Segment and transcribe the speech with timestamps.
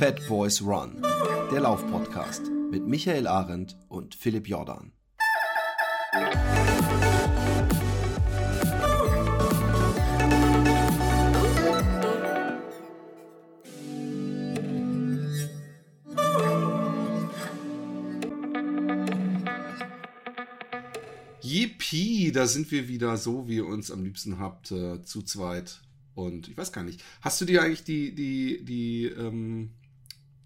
[0.00, 1.02] Fat Boys Run,
[1.52, 4.92] der Laufpodcast mit Michael Arendt und Philipp Jordan.
[21.42, 25.82] Yippie, da sind wir wieder so, wie ihr uns am liebsten habt, äh, zu zweit.
[26.14, 29.72] Und ich weiß gar nicht, hast du dir eigentlich die, die, die, ähm,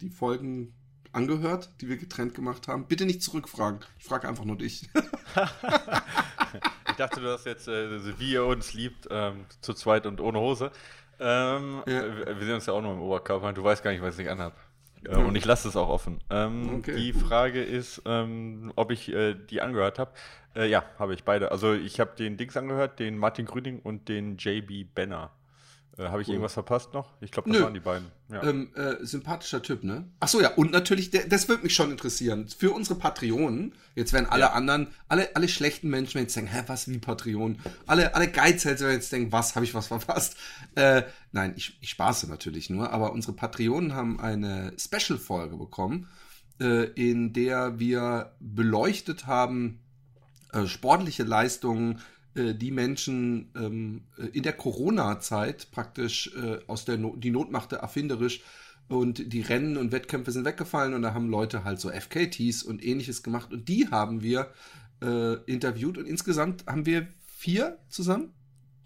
[0.04, 0.74] die Folgen
[1.12, 2.86] angehört, die wir getrennt gemacht haben?
[2.86, 3.80] Bitte nicht zurückfragen.
[3.98, 4.88] Ich frage einfach nur dich.
[6.88, 10.38] ich dachte, du hast jetzt, äh, wie ihr uns liebt, ähm, zu zweit und ohne
[10.40, 10.70] Hose.
[11.18, 12.02] Ähm, ja.
[12.26, 13.52] Wir sehen uns ja auch nur im Oberkörper.
[13.52, 14.54] Du weißt gar nicht, was ich anhabe.
[15.04, 16.20] Äh, und ich lasse es auch offen.
[16.30, 16.96] Ähm, okay.
[16.96, 20.12] Die Frage ist, ähm, ob ich äh, die angehört habe.
[20.54, 21.50] Äh, ja, habe ich beide.
[21.50, 25.30] Also ich habe den Dings angehört, den Martin Grüning und den JB Benner.
[25.96, 27.12] Äh, Habe ich irgendwas verpasst noch?
[27.20, 27.64] Ich glaube, das Nö.
[27.64, 28.08] waren die beiden.
[28.28, 28.42] Ja.
[28.42, 30.08] Ähm, äh, sympathischer Typ, ne?
[30.18, 32.48] Achso, ja, und natürlich, der, das würde mich schon interessieren.
[32.48, 34.52] Für unsere Patreonen, jetzt werden alle ja.
[34.52, 37.58] anderen, alle, alle schlechten Menschen jetzt denken, hä, was wie Patreon?
[37.86, 40.36] Alle, alle Geizhälter jetzt denken, was, habe ich was verpasst?
[40.76, 46.08] Äh, nein, ich, ich spaße natürlich nur, aber unsere Patreonen haben eine Special-Folge bekommen,
[46.60, 49.78] äh, in der wir beleuchtet haben,
[50.52, 52.00] äh, sportliche Leistungen
[52.34, 57.50] äh, die Menschen ähm, äh, in der Corona-Zeit praktisch äh, aus der no die Not
[57.50, 58.42] machte erfinderisch
[58.88, 62.84] und die Rennen und Wettkämpfe sind weggefallen und da haben Leute halt so FKTs und
[62.84, 64.50] ähnliches gemacht und die haben wir
[65.02, 68.32] äh, interviewt und insgesamt haben wir vier zusammen.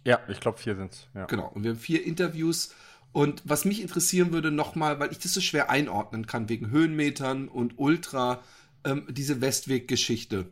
[0.05, 1.09] Ja, ich glaube vier sind es.
[1.15, 1.27] Ja.
[1.27, 2.75] Genau, und wir haben vier Interviews
[3.13, 7.49] und was mich interessieren würde nochmal, weil ich das so schwer einordnen kann wegen Höhenmetern
[7.49, 8.43] und Ultra,
[8.85, 10.47] ähm, diese Westweg-Geschichte.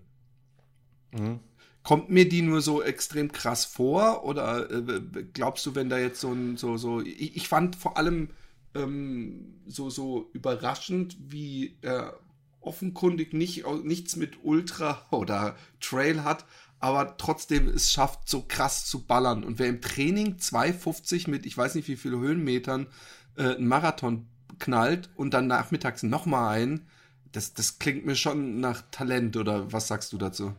[1.13, 1.41] Mhm.
[1.87, 4.25] Kommt mir die nur so extrem krass vor?
[4.25, 5.01] Oder äh,
[5.33, 8.31] glaubst du, wenn da jetzt so ein, so, so, ich, ich fand vor allem
[8.75, 12.19] ähm, so, so überraschend, wie er
[12.61, 16.44] offenkundig nicht, nichts mit Ultra oder Trail hat,
[16.81, 19.44] aber trotzdem es schafft, so krass zu ballern.
[19.44, 22.88] Und wer im Training 2,50 mit, ich weiß nicht wie viele Höhenmetern,
[23.37, 24.27] äh, einen Marathon
[24.59, 26.88] knallt und dann nachmittags nochmal ein,
[27.31, 30.53] das, das klingt mir schon nach Talent, oder was sagst du dazu?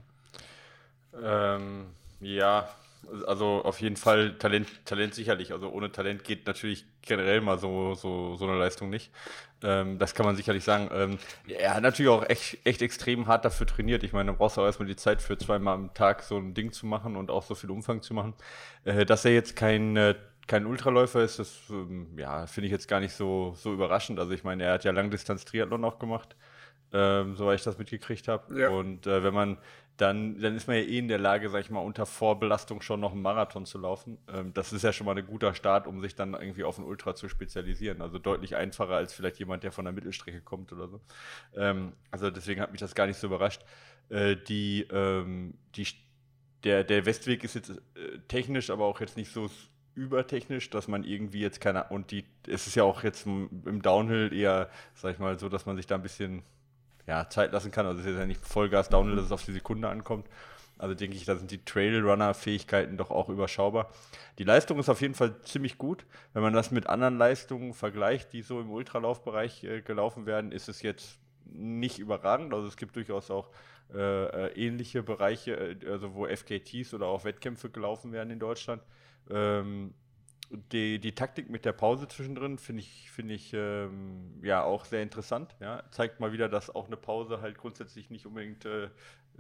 [1.24, 1.88] Ähm,
[2.20, 2.70] ja,
[3.26, 5.54] also auf jeden Fall Talent, Talent sicherlich.
[5.54, 9.12] Also ohne Talent geht natürlich generell mal so, so, so eine Leistung nicht.
[9.64, 10.90] Ähm, das kann man sicherlich sagen.
[10.92, 11.18] Ähm,
[11.48, 14.04] er hat natürlich auch echt, echt extrem hart dafür trainiert.
[14.04, 16.54] Ich meine, da brauchst du auch erstmal die Zeit für zweimal am Tag so ein
[16.54, 18.34] Ding zu machen und auch so viel Umfang zu machen.
[18.84, 20.16] Äh, dass er jetzt kein, äh,
[20.48, 24.20] kein Ultraläufer ist, das ähm, ja, finde ich jetzt gar nicht so, so überraschend.
[24.20, 26.36] Also ich meine, er hat ja Langdistanz-Triathlon auch gemacht.
[26.94, 28.58] Ähm, soweit ich das mitgekriegt habe.
[28.60, 28.70] Ja.
[28.70, 29.58] Und äh, wenn man
[29.98, 33.00] dann, dann ist man ja eh in der Lage, sag ich mal, unter Vorbelastung schon
[33.00, 34.20] noch einen Marathon zu laufen.
[34.32, 36.86] Ähm, das ist ja schon mal ein guter Start, um sich dann irgendwie auf ein
[36.86, 38.02] Ultra zu spezialisieren.
[38.02, 41.02] Also deutlich einfacher als vielleicht jemand, der von der Mittelstrecke kommt oder so.
[41.56, 43.64] Ähm, also deswegen hat mich das gar nicht so überrascht.
[44.10, 45.88] Äh, die, ähm, die,
[46.64, 49.50] der, der Westweg ist jetzt äh, technisch, aber auch jetzt nicht so
[49.96, 54.32] übertechnisch, dass man irgendwie jetzt keine, und die, es ist ja auch jetzt im Downhill
[54.32, 56.44] eher, sag ich mal, so, dass man sich da ein bisschen
[57.08, 57.86] ja, Zeit lassen kann.
[57.86, 60.28] Also es ist ja nicht Vollgas Downhill, dass es auf die Sekunde ankommt.
[60.78, 63.90] Also denke ich, da sind die Trailrunner-Fähigkeiten doch auch überschaubar.
[64.38, 66.06] Die Leistung ist auf jeden Fall ziemlich gut.
[66.34, 70.70] Wenn man das mit anderen Leistungen vergleicht, die so im Ultralaufbereich äh, gelaufen werden, ist
[70.70, 72.54] es jetzt nicht überragend.
[72.54, 73.50] Also es gibt durchaus auch
[73.94, 78.84] äh ähnliche Bereiche, äh, also wo FKTs oder auch Wettkämpfe gelaufen werden in Deutschland.
[79.30, 79.94] Ähm,
[80.50, 85.04] die, die Taktik mit der Pause zwischendrin finde ich, finde ich ähm, ja auch sehr
[85.04, 85.56] interessant.
[85.60, 85.84] Ja.
[85.92, 88.90] Zeigt mal wieder, dass auch eine Pause halt grundsätzlich nicht unbedingt äh,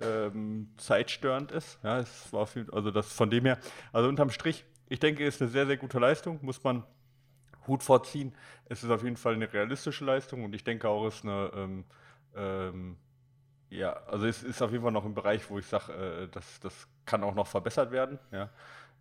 [0.01, 1.79] ähm, zeitstörend ist.
[1.83, 3.57] Ja, es war viel, also das von dem her,
[3.93, 6.83] also unterm Strich, ich denke, ist eine sehr, sehr gute Leistung, muss man
[7.67, 8.33] Hut vorziehen.
[8.65, 11.51] Es ist auf jeden Fall eine realistische Leistung und ich denke auch, es ist eine
[11.53, 11.85] ähm,
[12.35, 12.97] ähm,
[13.69, 16.59] ja, also es ist auf jeden Fall noch ein Bereich, wo ich sage, äh, das,
[16.61, 18.19] das kann auch noch verbessert werden.
[18.31, 18.49] Ja.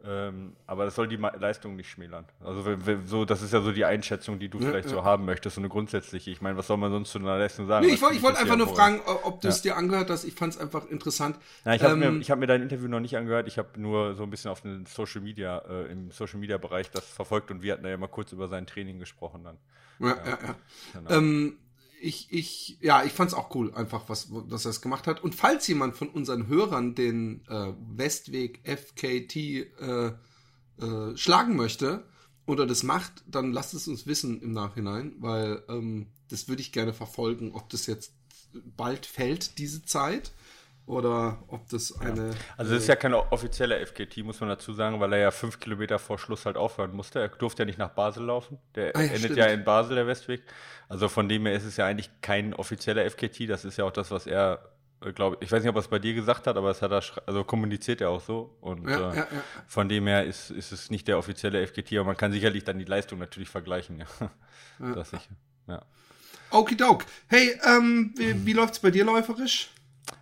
[0.04, 2.26] Ähm, aber das soll die Leistung nicht schmälern.
[2.44, 2.62] Also
[3.06, 4.94] so, das ist ja so die Einschätzung, die du ja, vielleicht ja.
[4.94, 6.30] so haben möchtest, so eine grundsätzliche.
[6.30, 7.86] Ich meine, was soll man sonst zu einer Leistung sagen?
[7.86, 10.24] Nee, ich wollte wollt einfach nur fragen, ob du es dir angehört hast.
[10.24, 11.36] Ich fand es einfach interessant.
[11.64, 13.48] Na, ich habe ähm, mir, hab mir dein Interview noch nicht angehört.
[13.48, 16.90] Ich habe nur so ein bisschen auf den Social Media, äh, im Social Media Bereich
[16.90, 19.58] das verfolgt und wir hatten ja mal kurz über sein Training gesprochen dann.
[19.98, 20.54] Ja, ja, ja.
[20.92, 21.10] Genau.
[21.10, 21.58] Ähm,
[22.00, 25.22] ich, ich, ja, ich fand es auch cool, einfach, was, dass er es gemacht hat.
[25.22, 30.12] Und falls jemand von unseren Hörern den äh, Westweg FKT äh,
[30.78, 32.04] äh, schlagen möchte
[32.46, 36.72] oder das macht, dann lasst es uns wissen im Nachhinein, weil ähm, das würde ich
[36.72, 38.12] gerne verfolgen, ob das jetzt
[38.76, 40.32] bald fällt, diese Zeit.
[40.86, 42.30] Oder ob das eine.
[42.56, 45.58] Also es ist ja kein offizieller FKT, muss man dazu sagen, weil er ja fünf
[45.58, 47.20] Kilometer vor Schluss halt aufhören musste.
[47.20, 48.58] Er durfte ja nicht nach Basel laufen.
[48.76, 49.36] Der Ah ja, endet stimmt.
[49.38, 50.42] ja in Basel, der Westweg.
[50.88, 53.48] Also von dem her ist es ja eigentlich kein offizieller FKT.
[53.48, 54.60] Das ist ja auch das, was er,
[55.16, 57.02] glaube ich, weiß nicht, ob er es bei dir gesagt hat, aber es hat er,
[57.26, 58.56] also kommuniziert er auch so.
[58.60, 59.26] Und Ja, äh, ja, ja.
[59.66, 62.78] von dem her ist, ist es nicht der offizielle FKT, aber man kann sicherlich dann
[62.78, 64.04] die Leistung natürlich vergleichen.
[64.78, 64.92] Ja.
[64.94, 65.30] Das sicher.
[65.68, 65.82] Ja.
[66.50, 67.06] Okidok.
[67.28, 69.70] Hey, ähm, wie, wie läuft's bei dir läuferisch?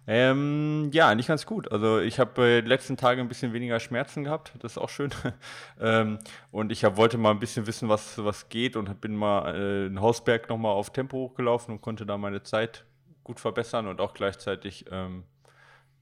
[0.06, 1.70] Ähm, ja, eigentlich ganz gut.
[1.72, 4.88] Also ich habe äh, die letzten Tage ein bisschen weniger Schmerzen gehabt, das ist auch
[4.88, 5.10] schön.
[5.81, 6.19] ähm,
[6.50, 9.86] und ich hab, wollte mal ein bisschen wissen, was, was geht und bin mal äh,
[9.86, 12.84] in Hausberg nochmal auf Tempo hochgelaufen und konnte da meine Zeit
[13.25, 15.25] gut verbessern und auch gleichzeitig ähm,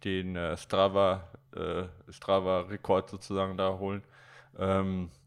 [0.04, 4.02] den äh, Strava, äh, Strava-Rekord sozusagen da holen.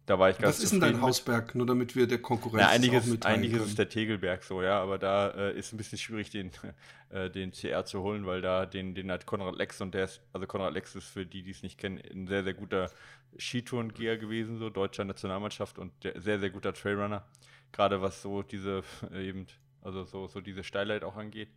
[0.06, 1.02] Da war ich ganz Was ist denn dein mit.
[1.02, 1.56] Hausberg?
[1.56, 3.69] Nur damit wir der Konkurrenz Ja, einiges, auch mitteilen einiges können.
[3.69, 6.52] ist der Tegelberg so, ja, aber da äh, ist ein bisschen schwierig, den,
[7.10, 10.22] äh, den CR zu holen, weil da den, den hat Konrad Lex und der ist,
[10.31, 12.92] also Konrad Lex ist für die, die es nicht kennen, ein sehr, sehr guter
[13.38, 17.25] Skitourengeher gewesen, so deutscher Nationalmannschaft und der, sehr, sehr guter Trailrunner.
[17.72, 19.48] Gerade was so diese, eben,
[19.81, 21.50] also so, so diese Steilheit auch angeht.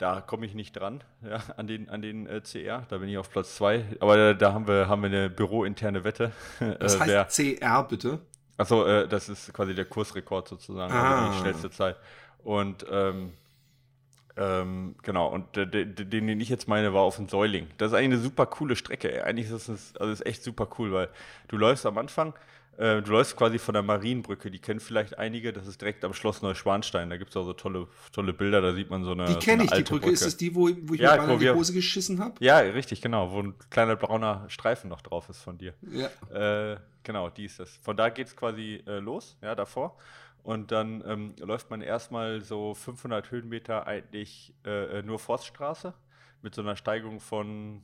[0.00, 2.86] Da komme ich nicht dran, ja, an den, an den äh, CR.
[2.88, 3.84] Da bin ich auf Platz zwei.
[4.00, 6.32] Aber da, da haben wir, haben wir eine bürointerne Wette.
[6.60, 7.24] Äh, heißt wer-
[7.58, 8.18] CR bitte?
[8.56, 11.20] Achso, äh, das ist quasi der Kursrekord sozusagen, Ah.
[11.26, 11.96] also die schnellste Zeit.
[12.42, 13.32] Und ähm,
[14.36, 17.66] ähm, genau, und der, den, den ich jetzt meine, war auf dem Säuling.
[17.78, 19.24] Das ist eigentlich eine super coole Strecke.
[19.24, 21.08] Eigentlich ist es also ist echt super cool, weil
[21.48, 22.32] du läufst am Anfang,
[22.80, 26.14] äh, du läufst quasi von der Marienbrücke, die kennen vielleicht einige, das ist direkt am
[26.14, 27.10] Schloss Neuschwanstein.
[27.10, 29.26] Da gibt es auch so tolle, tolle Bilder, da sieht man so eine.
[29.26, 30.10] Die so kenne eine ich, die alte Brücke.
[30.10, 32.34] Ist es die, wo, wo ich Ja, mir in die Hose geschissen habe?
[32.40, 35.74] Ja, richtig, genau, wo ein kleiner brauner Streifen noch drauf ist von dir.
[35.92, 36.72] Ja.
[36.72, 37.76] Äh, genau, die ist das.
[37.82, 39.98] Von da geht es quasi äh, los, ja, davor.
[40.42, 45.92] Und dann ähm, läuft man erstmal so 500 Höhenmeter eigentlich äh, äh, nur Forststraße
[46.40, 47.82] mit so einer Steigung von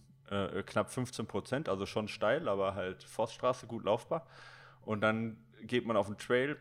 [0.66, 4.26] knapp 15 Prozent, also schon steil, aber halt Forststraße gut laufbar.
[4.86, 6.56] Und dann geht man auf den Trail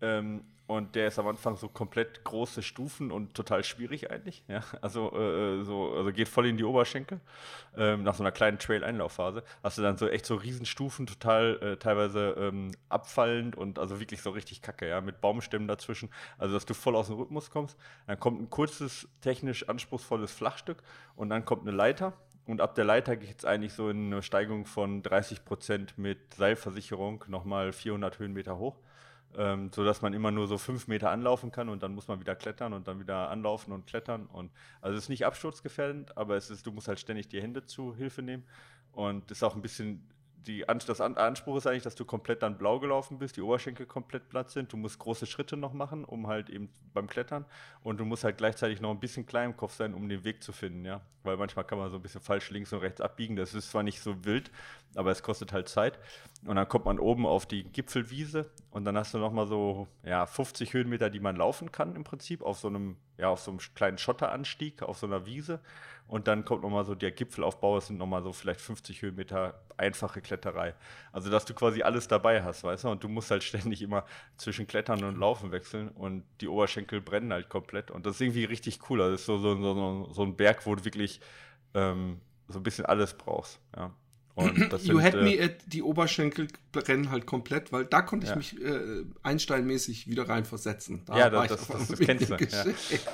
[0.00, 4.44] ähm, und der ist am Anfang so komplett große Stufen und total schwierig eigentlich.
[4.48, 4.62] Ja?
[4.82, 7.20] Also, äh, so, also geht voll in die Oberschenkel.
[7.74, 11.76] Ähm, nach so einer kleinen Trail-Einlaufphase hast du dann so echt so Riesenstufen, total äh,
[11.78, 16.10] teilweise ähm, abfallend und also wirklich so richtig kacke, ja, mit Baumstämmen dazwischen.
[16.36, 17.78] Also, dass du voll aus dem Rhythmus kommst.
[18.06, 20.82] Dann kommt ein kurzes, technisch anspruchsvolles Flachstück
[21.16, 22.12] und dann kommt eine Leiter.
[22.48, 26.34] Und ab der Leiter geht es eigentlich so in eine Steigung von 30 Prozent mit
[26.34, 28.76] Seilversicherung nochmal 400 Höhenmeter hoch
[29.36, 32.20] ähm, so dass man immer nur so fünf Meter anlaufen kann und dann muss man
[32.20, 34.50] wieder klettern und dann wieder anlaufen und klettern und
[34.80, 37.94] also es ist nicht absturzgefährdend, aber es ist, du musst halt ständig die Hände zu
[37.94, 38.44] Hilfe nehmen
[38.92, 40.08] und ist auch ein bisschen
[40.46, 43.42] die An das An Anspruch ist eigentlich, dass du komplett dann blau gelaufen bist, die
[43.42, 47.44] Oberschenkel komplett platt sind, du musst große Schritte noch machen, um halt eben beim Klettern.
[47.82, 50.42] Und du musst halt gleichzeitig noch ein bisschen klein im Kopf sein, um den Weg
[50.42, 53.36] zu finden, ja, weil manchmal kann man so ein bisschen falsch links und rechts abbiegen,
[53.36, 54.50] das ist zwar nicht so wild,
[54.98, 55.98] aber es kostet halt Zeit
[56.44, 59.86] und dann kommt man oben auf die Gipfelwiese und dann hast du noch mal so
[60.04, 63.52] ja 50 Höhenmeter, die man laufen kann im Prinzip auf so einem ja auf so
[63.52, 65.60] einem kleinen Schotteranstieg auf so einer Wiese
[66.08, 69.02] und dann kommt noch mal so der Gipfelaufbau, es sind noch mal so vielleicht 50
[69.02, 70.74] Höhenmeter einfache Kletterei.
[71.12, 74.04] Also dass du quasi alles dabei hast, weißt du, und du musst halt ständig immer
[74.36, 78.44] zwischen Klettern und Laufen wechseln und die Oberschenkel brennen halt komplett und das ist irgendwie
[78.44, 79.00] richtig cool.
[79.00, 81.20] Also das ist so so, so, so ein Berg, wo du wirklich
[81.74, 83.92] ähm, so ein bisschen alles brauchst, ja.
[84.38, 88.02] Und das You sind, had äh, me at die Oberschenkel brennen halt komplett, weil da
[88.02, 88.36] konnte ich Ja.
[88.36, 91.02] mich äh, einsteinmäßig wieder reinversetzen.
[91.06, 92.34] Da Ja, war das, ich das, das, das kennst du.
[92.34, 92.64] Ja.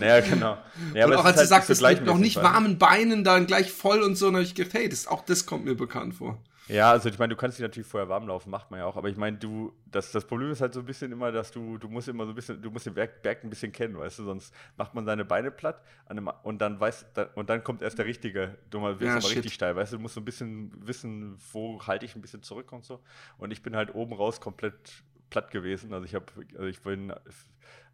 [0.01, 0.59] Naja, genau.
[0.95, 3.47] Ja, und aber auch als du halt sagst, es mit noch nicht warmen Beinen dann
[3.47, 6.15] gleich voll und so, dann habe ich gedacht, hey, das, auch das kommt mir bekannt
[6.15, 6.39] vor.
[6.67, 8.97] Ja, also ich meine, du kannst dich natürlich vorher warm laufen, macht man ja auch,
[8.97, 11.77] aber ich meine, du, das, das Problem ist halt so ein bisschen immer, dass du,
[11.77, 14.21] du musst immer so ein bisschen, du musst den Berg, Berg ein bisschen kennen, weißt
[14.21, 17.83] du, sonst macht man seine Beine platt einem, und dann weiß, da, und dann kommt
[17.83, 20.23] erst der richtige, du mal wirst Ja, aber richtig steil, weißt du, du musst so
[20.23, 23.01] ein bisschen wissen, wo halte ich ein bisschen zurück und so.
[23.37, 27.13] Und ich bin halt oben raus komplett platt gewesen, also ich habe, also ich bin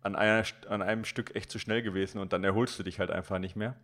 [0.02, 3.10] an, einer, an einem Stück echt zu schnell gewesen und dann erholst du dich halt
[3.10, 3.74] einfach nicht mehr.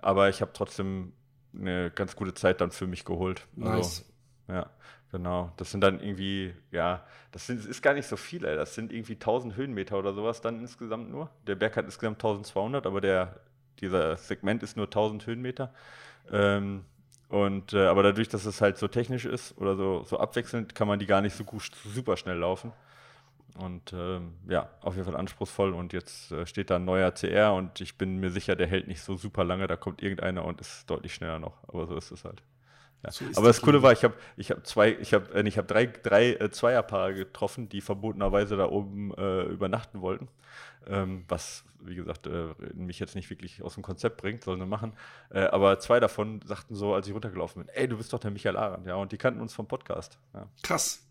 [0.00, 1.12] Aber ich habe trotzdem
[1.54, 3.46] eine ganz gute Zeit dann für mich geholt.
[3.60, 4.04] Also, Nice.
[4.48, 4.70] Ja,
[5.10, 5.52] genau.
[5.56, 8.40] Das sind dann irgendwie, ja, das sind, ist gar nicht so viel.
[8.40, 11.30] Das sind irgendwie 1000 Höhenmeter oder sowas dann insgesamt nur.
[11.46, 13.40] Der Berg hat insgesamt 1200, aber der,
[13.80, 15.72] dieser Segment ist nur 1000 Höhenmeter.
[16.32, 16.84] Ähm,
[17.28, 20.88] und, äh, aber dadurch, dass es halt so technisch ist oder so, so abwechselnd, kann
[20.88, 22.72] man die gar nicht so gut, super schnell laufen.
[23.58, 25.72] Und ähm, ja, auf jeden Fall anspruchsvoll.
[25.74, 28.88] Und jetzt äh, steht da ein neuer CR und ich bin mir sicher, der hält
[28.88, 29.66] nicht so super lange.
[29.66, 31.56] Da kommt irgendeiner und ist deutlich schneller noch.
[31.68, 32.42] Aber so ist es halt.
[33.04, 33.10] Ja.
[33.10, 35.68] So Aber das Coole war, ich habe ich hab zwei, ich habe äh, ich hab
[35.68, 40.28] drei, drei äh, Zweierpaare getroffen, die verbotenerweise da oben äh, übernachten wollten.
[40.86, 44.66] Ähm, was, wie gesagt, äh, mich jetzt nicht wirklich aus dem Konzept bringt, sollen wir
[44.66, 44.92] machen.
[45.30, 48.30] Äh, aber zwei davon sagten so, als ich runtergelaufen bin, ey, du bist doch der
[48.30, 50.18] Michael Arendt, ja, und die kannten uns vom Podcast.
[50.34, 50.46] Ja.
[50.62, 51.06] Krass.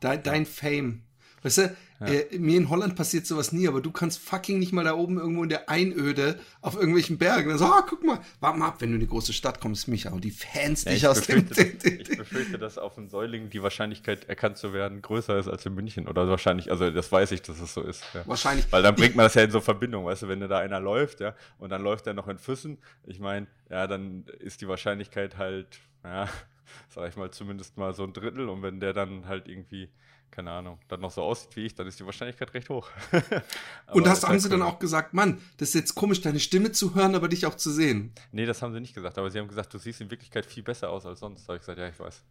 [0.00, 1.02] Dein, dein Fame.
[1.44, 2.06] Weißt du, ja.
[2.06, 5.18] äh, mir in Holland passiert sowas nie, aber du kannst fucking nicht mal da oben
[5.18, 7.50] irgendwo in der Einöde auf irgendwelchen Bergen.
[7.50, 9.86] Dann so, ah, guck mal, warte mal ab, wenn du in die große Stadt kommst,
[9.86, 11.46] Micha, und die Fans ja, dich aus dem.
[11.46, 15.74] ich befürchte, dass auf dem Säuling die Wahrscheinlichkeit, erkannt zu werden, größer ist als in
[15.74, 16.08] München.
[16.08, 18.02] Oder wahrscheinlich, also das weiß ich, dass es so ist.
[18.14, 18.26] Ja.
[18.26, 18.72] Wahrscheinlich.
[18.72, 21.20] Weil dann bringt man das ja in so Verbindung, weißt du, wenn da einer läuft,
[21.20, 25.36] ja, und dann läuft er noch in Füssen, ich meine, ja, dann ist die Wahrscheinlichkeit
[25.36, 26.26] halt, ja,
[26.88, 28.48] sag ich mal, zumindest mal so ein Drittel.
[28.48, 29.90] Und wenn der dann halt irgendwie
[30.34, 32.90] keine Ahnung, dann noch so aussieht wie ich, dann ist die Wahrscheinlichkeit recht hoch.
[33.92, 34.58] und das haben sie cool.
[34.58, 37.54] dann auch gesagt, Mann, das ist jetzt komisch, deine Stimme zu hören, aber dich auch
[37.54, 38.12] zu sehen.
[38.32, 40.64] Nee, das haben sie nicht gesagt, aber sie haben gesagt, du siehst in Wirklichkeit viel
[40.64, 41.44] besser aus als sonst.
[41.44, 42.22] Da habe ich gesagt, ja, ich weiß.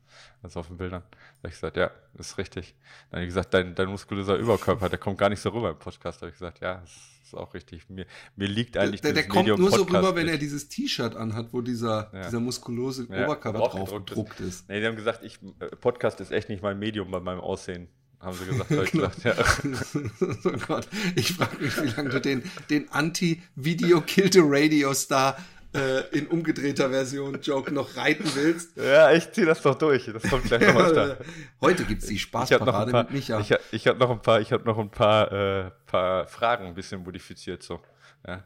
[0.41, 1.03] Das auf den Bildern.
[1.11, 2.75] Da habe ich gesagt, ja, das ist richtig.
[3.09, 5.79] Dann habe ich gesagt, dein, dein muskulöser Überkörper, der kommt gar nicht so rüber im
[5.79, 6.21] Podcast.
[6.21, 7.89] Da habe ich gesagt, ja, das ist auch richtig.
[7.89, 11.53] Mir, mir liegt eigentlich Der, der kommt nur so rüber, wenn er dieses T-Shirt anhat,
[11.53, 12.25] wo dieser, ja.
[12.25, 14.47] dieser muskulose ja, Oberkörper drauf gedruckt ist.
[14.47, 14.69] ist.
[14.69, 17.87] Nee, die haben gesagt, ich, äh, Podcast ist echt nicht mein Medium bei meinem Aussehen
[18.19, 18.71] haben sie gesagt.
[18.71, 19.09] ich genau.
[19.09, 19.35] gesagt ja.
[20.45, 25.37] oh Gott, ich frage mich, wie lange du den, den Anti-Video Kill the Radio Star
[25.73, 28.77] äh, in umgedrehter Version Joke noch reiten willst.
[28.77, 30.05] Ja, ich ziehe das doch durch.
[30.05, 31.17] Das kommt gleich noch öfter.
[31.61, 33.39] Heute gibt es die Spaßparade paar, mit Micha.
[33.39, 36.75] Ich, ich habe noch ein paar, ich hab noch ein paar, äh, paar Fragen ein
[36.75, 37.79] bisschen modifiziert so.
[38.27, 38.43] Ja.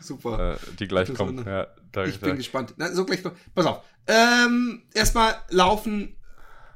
[0.00, 0.54] Super.
[0.54, 1.44] Äh, die gleich kommen.
[1.44, 1.66] Ja,
[2.04, 2.74] ich bin gespannt.
[2.76, 3.22] Na, so gleich
[3.54, 3.82] Pass auf.
[4.06, 6.14] Ähm, erstmal laufen.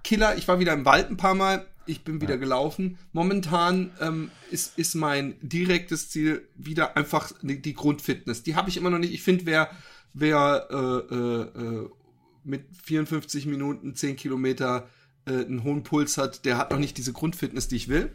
[0.05, 0.37] Killer.
[0.37, 2.41] Ich war wieder im Wald ein paar Mal ich bin wieder ja.
[2.41, 2.99] gelaufen.
[3.13, 8.43] Momentan ähm, ist, ist mein direktes Ziel wieder einfach die, die Grundfitness.
[8.43, 9.13] Die habe ich immer noch nicht.
[9.13, 9.71] Ich finde, wer,
[10.15, 11.91] wer äh, äh, äh
[12.45, 14.89] mit 54 Minuten 10 Kilometer
[15.27, 18.11] äh, einen hohen Puls hat, der hat noch nicht diese Grundfitness, die ich will.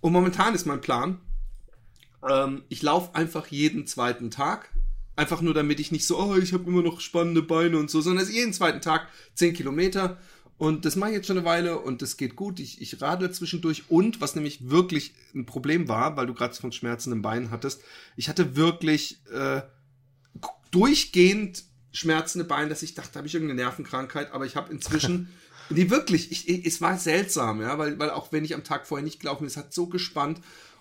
[0.00, 1.20] Und momentan ist mein Plan,
[2.28, 4.72] ähm, ich laufe einfach jeden zweiten Tag.
[5.14, 8.00] Einfach nur, damit ich nicht so, oh, ich habe immer noch spannende Beine und so,
[8.00, 10.18] sondern jeden zweiten Tag 10 Kilometer
[10.60, 12.60] und das mache ich jetzt schon eine Weile und das geht gut.
[12.60, 13.84] Ich, ich radle zwischendurch.
[13.88, 17.80] Und was nämlich wirklich ein Problem war, weil du gerade von Schmerzen im Bein hattest,
[18.14, 19.62] ich hatte wirklich äh,
[20.70, 25.28] durchgehend Schmerzen im Bein, dass ich dachte, habe ich irgendeine Nervenkrankheit, aber ich habe inzwischen.
[25.70, 29.04] Die wirklich, ich, es war seltsam, ja, weil, weil auch wenn ich am Tag vorher
[29.04, 30.40] nicht gelaufen bin, es hat so gespannt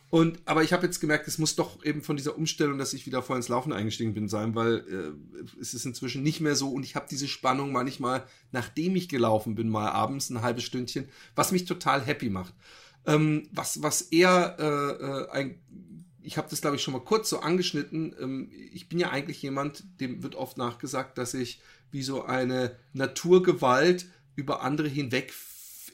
[0.10, 3.05] und, aber ich habe jetzt gemerkt, es muss doch eben von dieser Umstellung, dass ich
[3.05, 6.72] wieder vorher ins Laufen eingestiegen bin, sein, weil äh, es ist inzwischen nicht mehr so
[6.72, 11.08] und ich habe diese Spannung manchmal, nachdem ich gelaufen bin, mal abends ein halbes Stündchen,
[11.36, 12.55] was mich total happy macht.
[13.05, 15.60] Ähm, was, was eher äh, äh, ein,
[16.29, 18.15] ich habe das glaube ich schon mal kurz so angeschnitten.
[18.21, 21.59] Ähm, ich bin ja eigentlich jemand, dem wird oft nachgesagt, dass ich
[21.89, 24.05] wie so eine Naturgewalt
[24.36, 25.33] über andere hinweg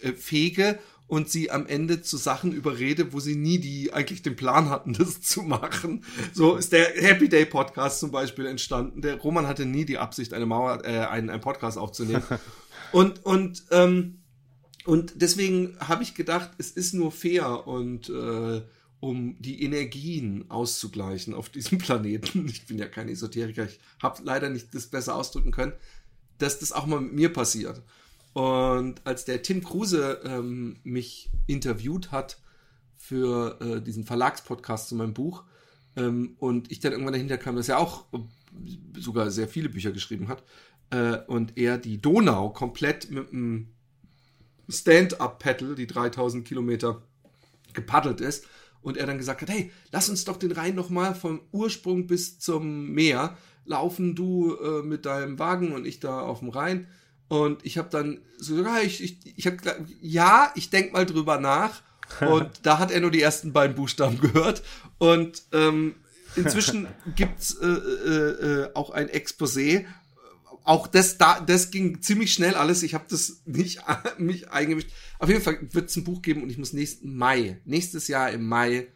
[0.02, 0.78] äh, fege
[1.08, 4.92] und sie am Ende zu Sachen überrede, wo sie nie die eigentlich den Plan hatten,
[5.00, 6.04] das zu machen.
[6.34, 9.02] So ist der Happy Day Podcast zum Beispiel entstanden.
[9.02, 12.24] Der Roman hatte nie die Absicht, eine Mauer, äh, einen, einen Podcast aufzunehmen.
[12.92, 14.20] und und ähm,
[14.84, 18.62] und deswegen habe ich gedacht, es ist nur fair und äh,
[19.06, 22.48] um die Energien auszugleichen auf diesem Planeten.
[22.48, 25.74] Ich bin ja kein Esoteriker, ich habe leider nicht das besser ausdrücken können,
[26.40, 27.84] dass das auch mal mit mir passiert.
[28.34, 32.40] Und als der Tim Kruse ähm, mich interviewt hat
[32.98, 35.44] für äh, diesen Verlagspodcast zu meinem Buch
[35.96, 38.06] ähm, und ich dann irgendwann dahinter kam, dass er auch
[38.98, 40.44] sogar sehr viele Bücher geschrieben hat
[40.90, 43.68] äh, und er die Donau komplett mit einem
[44.68, 47.04] Stand-up-Paddle, die 3000 Kilometer
[47.74, 48.48] gepaddelt ist
[48.86, 52.40] und er dann gesagt hat, hey, lass uns doch den Rhein nochmal vom Ursprung bis
[52.40, 56.88] zum Meer laufen, du äh, mit deinem Wagen und ich da auf dem Rhein
[57.28, 59.56] und ich habe dann so, ja, ich, ich, ich hab,
[60.02, 61.82] ja, ich denk mal drüber nach.
[62.22, 64.62] Und da hat er nur die ersten beiden Buchstaben gehört.
[65.00, 65.96] Und ähm,
[66.36, 69.86] inzwischen gibt's äh, äh, äh, auch ein Exposé.
[70.66, 72.82] Auch das, da, das ging ziemlich schnell alles.
[72.82, 73.82] Ich habe das nicht
[74.18, 74.90] mich eingemischt.
[75.20, 78.32] Auf jeden Fall wird es ein Buch geben und ich muss nächsten Mai, nächstes Jahr
[78.32, 78.88] im Mai,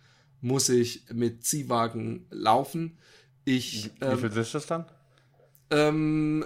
[0.41, 2.97] muss ich mit Ziehwagen laufen.
[3.45, 4.85] Ich, Wie, ähm, wie viel ist das dann?
[5.69, 6.43] Ähm,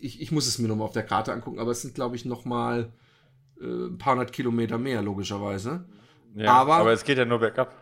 [0.00, 2.24] ich, ich muss es mir nochmal auf der Karte angucken, aber es sind, glaube ich,
[2.24, 2.92] nochmal
[3.60, 5.84] äh, ein paar hundert Kilometer mehr, logischerweise.
[6.34, 7.81] Ja, aber, aber es geht ja nur bergab.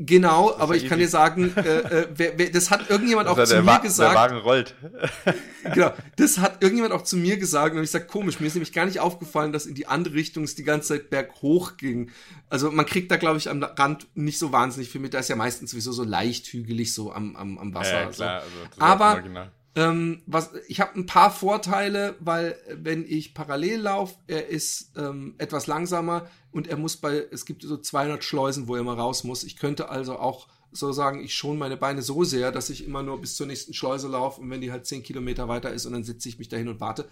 [0.00, 3.56] Genau, aber ich kann dir sagen, äh, äh, wer, wer, das hat irgendjemand auch zu
[3.56, 4.14] mir Wa gesagt.
[4.14, 4.76] Der Wagen rollt.
[5.74, 8.72] genau, das hat irgendjemand auch zu mir gesagt und ich sag komisch, mir ist nämlich
[8.72, 12.12] gar nicht aufgefallen, dass in die andere Richtung es die ganze Zeit berghoch ging.
[12.48, 15.28] Also man kriegt da glaube ich am Rand nicht so wahnsinnig viel mit, da ist
[15.28, 18.02] ja meistens sowieso so leicht hügelig so am, am, am Wasser.
[18.02, 18.82] Ja, klar, so.
[18.82, 24.16] also aber Ähm, was, ich habe ein paar Vorteile, weil äh, wenn ich parallel laufe,
[24.26, 28.74] er ist ähm, etwas langsamer und er muss bei, es gibt so 200 Schleusen, wo
[28.74, 29.44] er mal raus muss.
[29.44, 33.04] Ich könnte also auch so sagen, ich schon meine Beine so sehr, dass ich immer
[33.04, 35.92] nur bis zur nächsten Schleuse laufe und wenn die halt 10 Kilometer weiter ist und
[35.92, 37.08] dann sitze ich mich dahin und warte.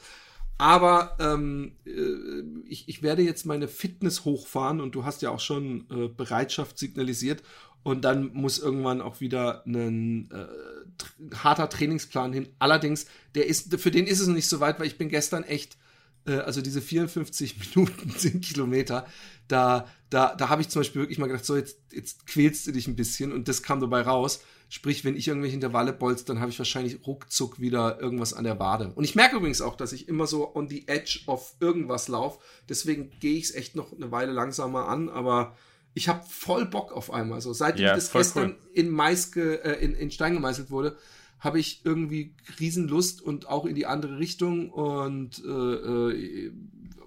[0.59, 5.41] Aber ähm, äh, ich, ich werde jetzt meine Fitness hochfahren und du hast ja auch
[5.41, 7.45] schon äh, Bereitschaft signalisiert.
[7.87, 12.49] Und dann muss irgendwann auch wieder ein äh, harter Trainingsplan hin.
[12.59, 15.79] Allerdings, der ist, für den ist es nicht so weit, weil ich bin gestern echt,
[16.27, 19.07] äh, also diese 54 Minuten, 10 Kilometer,
[19.47, 22.73] da, da, da habe ich zum Beispiel wirklich mal gedacht, so jetzt, jetzt quälst du
[22.73, 24.41] dich ein bisschen und das kam dabei raus.
[24.69, 28.59] Sprich, wenn ich irgendwelche Intervalle bolze, dann habe ich wahrscheinlich ruckzuck wieder irgendwas an der
[28.59, 28.95] Wade.
[28.97, 32.41] Und ich merke übrigens auch, dass ich immer so on the edge of irgendwas laufe.
[32.69, 35.57] Deswegen gehe ich es echt noch eine Weile langsamer an, aber
[35.97, 37.41] ich habe voll Bock auf einmal.
[37.41, 38.71] So, seitdem ja, das gestern cool.
[38.75, 40.99] in, Maiske, äh, in, in Stein gemeißelt wurde,
[41.41, 46.53] habe ich irgendwie Riesenlust und auch in die andere Richtung und äh, äh,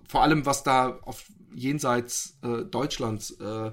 [0.07, 3.71] vor allem, was da auf jenseits äh, Deutschlands äh,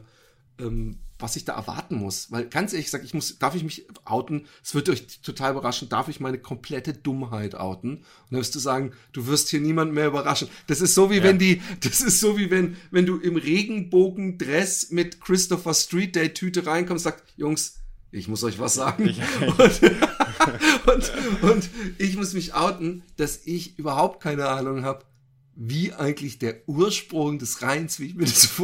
[0.59, 2.31] ähm, was ich da erwarten muss.
[2.31, 4.47] Weil ganz ehrlich gesagt, ich muss, darf ich mich outen?
[4.63, 5.89] Es wird euch total überraschen.
[5.89, 7.99] Darf ich meine komplette Dummheit outen?
[7.99, 10.49] Und dann wirst du sagen, du wirst hier niemand mehr überraschen.
[10.67, 11.23] Das ist so wie ja.
[11.23, 16.33] wenn die, das ist so wie wenn, wenn du im Regenbogen-Dress mit Christopher Street Day
[16.35, 17.79] Tüte reinkommst, und sagst, Jungs,
[18.11, 19.05] ich muss euch was sagen.
[19.59, 19.83] und,
[20.87, 25.05] und, und ich muss mich outen, dass ich überhaupt keine Ahnung habe,
[25.57, 28.47] wie eigentlich der Ursprung des Rheins, wie ich mir das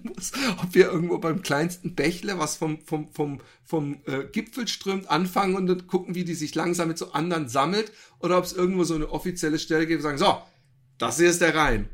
[0.14, 0.32] muss.
[0.62, 5.56] Ob wir irgendwo beim kleinsten Bächle, was vom, vom, vom, vom äh, Gipfel strömt, anfangen
[5.56, 8.84] und dann gucken, wie die sich langsam mit so anderen sammelt, oder ob es irgendwo
[8.84, 10.38] so eine offizielle Stelle gibt, sagen, so,
[10.98, 11.88] das hier ist der Rhein.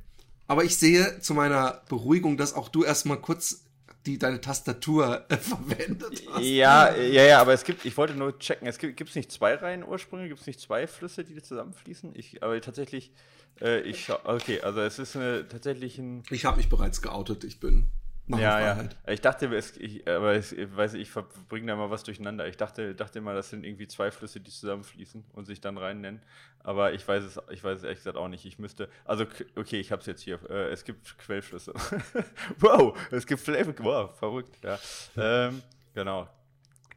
[0.48, 3.65] Aber ich sehe zu meiner Beruhigung, dass auch du erstmal kurz
[4.06, 6.42] die deine Tastatur äh, verwendet hast.
[6.42, 9.54] Ja, ja, ja, aber es gibt, ich wollte nur checken, es gibt es nicht zwei
[9.54, 12.14] Reihen Ursprünge, gibt es nicht zwei Flüsse, die zusammenfließen?
[12.14, 13.12] Ich, aber tatsächlich,
[13.60, 16.22] äh, ich okay, also es ist eine, tatsächlich ein.
[16.30, 17.88] Ich habe mich bereits geoutet, ich bin.
[18.28, 18.84] Ja, ja.
[19.06, 22.48] Ich dachte, es, ich, aber es, ich weiß ich verbringe da mal was durcheinander.
[22.48, 26.00] Ich dachte, dachte immer, das sind irgendwie zwei Flüsse, die zusammenfließen und sich dann rein
[26.00, 26.20] nennen.
[26.60, 28.44] Aber ich weiß es, ich weiß es ehrlich gesagt auch nicht.
[28.44, 30.40] Ich müsste, also okay, ich habe es jetzt hier.
[30.50, 31.72] Äh, es gibt Quellflüsse.
[32.58, 33.74] wow, es gibt Flavor.
[33.78, 34.58] Wow, verrückt.
[34.64, 34.78] Ja.
[35.16, 35.62] ähm,
[35.94, 36.28] genau.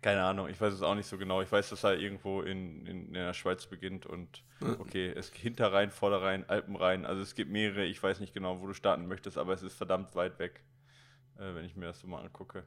[0.02, 1.42] Keine Ahnung, ich weiß es auch nicht so genau.
[1.42, 4.44] Ich weiß, dass er irgendwo in, in, in der Schweiz beginnt und
[4.80, 8.74] okay, es Hinterrhein, Vorderrhein, Alpenrhein, also es gibt mehrere, ich weiß nicht genau, wo du
[8.74, 10.62] starten möchtest, aber es ist verdammt weit weg,
[11.40, 12.66] wenn ich mir das so mal angucke.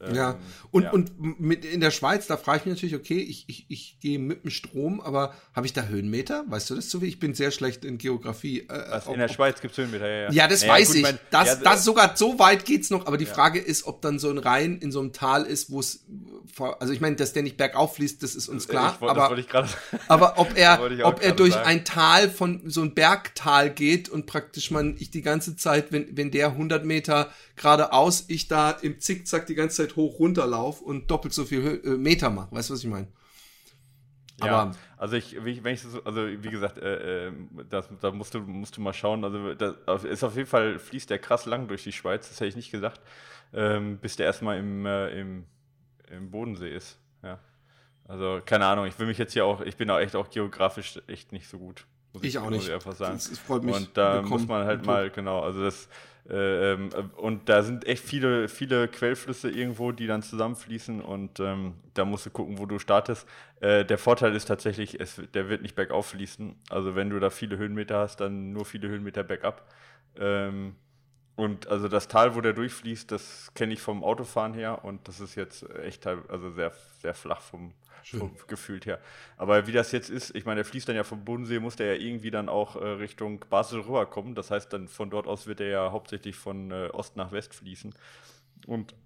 [0.00, 0.38] Ähm, ja,
[0.70, 0.92] und, ja.
[0.92, 4.18] und mit in der Schweiz, da frage ich mich natürlich, okay, ich, ich, ich gehe
[4.18, 6.44] mit dem Strom, aber habe ich da Höhenmeter?
[6.46, 7.06] Weißt du das so wie?
[7.06, 8.60] Ich bin sehr schlecht in Geografie.
[8.68, 10.30] Äh, also in der Schweiz gibt es Höhenmeter, ja, ja.
[10.30, 11.02] Ja, das naja, weiß gut, ich.
[11.02, 14.18] Mein, das, ja, das sogar so weit geht's noch, aber die Frage ist, ob dann
[14.18, 16.04] so ein Rhein in so einem Tal ist, wo es
[16.60, 18.96] also ich meine, dass der nicht bergauf fließt, das ist uns äh, klar.
[19.00, 19.30] Wollt, aber,
[20.08, 21.66] aber ob er, ob er durch sagen.
[21.66, 26.16] ein Tal von so ein Bergtal geht und praktisch man ich die ganze Zeit, wenn,
[26.16, 30.80] wenn der 100 Meter geradeaus, ich da im Zickzack die ganze Zeit hoch runter lauf
[30.80, 32.52] und doppelt so viel äh, Meter mache.
[32.52, 33.08] Weißt du, was ich meine?
[34.40, 37.32] Ja, also ich, wenn ich so, also wie gesagt, äh, äh,
[37.68, 39.24] das, da musst du, musst du mal schauen.
[39.24, 42.48] Also das ist auf jeden Fall fließt der krass lang durch die Schweiz, das hätte
[42.48, 43.00] ich nicht gesagt,
[43.52, 45.44] ähm, bis der erstmal im, äh, im
[46.10, 46.98] im Bodensee ist.
[47.22, 47.38] Ja.
[48.04, 51.00] Also, keine Ahnung, ich will mich jetzt hier auch, ich bin auch echt auch geografisch
[51.06, 51.86] echt nicht so gut.
[52.14, 52.68] ich, ich auch nicht.
[52.68, 53.14] Ich einfach sagen.
[53.14, 53.74] Das, freut mich.
[53.74, 55.88] Und da muss man halt mal, genau, also das,
[56.30, 62.04] ähm, und da sind echt viele, viele Quellflüsse irgendwo, die dann zusammenfließen und ähm, da
[62.04, 63.26] musst du gucken, wo du startest.
[63.60, 66.54] Äh, der Vorteil ist tatsächlich, es, der wird nicht bergauf fließen.
[66.68, 69.72] Also wenn du da viele Höhenmeter hast, dann nur viele Höhenmeter bergab.
[70.18, 70.76] Ähm,
[71.38, 75.20] und also das Tal, wo der durchfließt, das kenne ich vom Autofahren her und das
[75.20, 78.98] ist jetzt echt also sehr, sehr flach vom, vom gefühlt her.
[79.36, 81.94] Aber wie das jetzt ist, ich meine, der fließt dann ja vom Bodensee, muss der
[81.94, 84.34] ja irgendwie dann auch äh, Richtung Basel rüberkommen.
[84.34, 87.54] Das heißt, dann von dort aus wird er ja hauptsächlich von äh, Ost nach West
[87.54, 87.94] fließen.
[88.66, 88.96] Und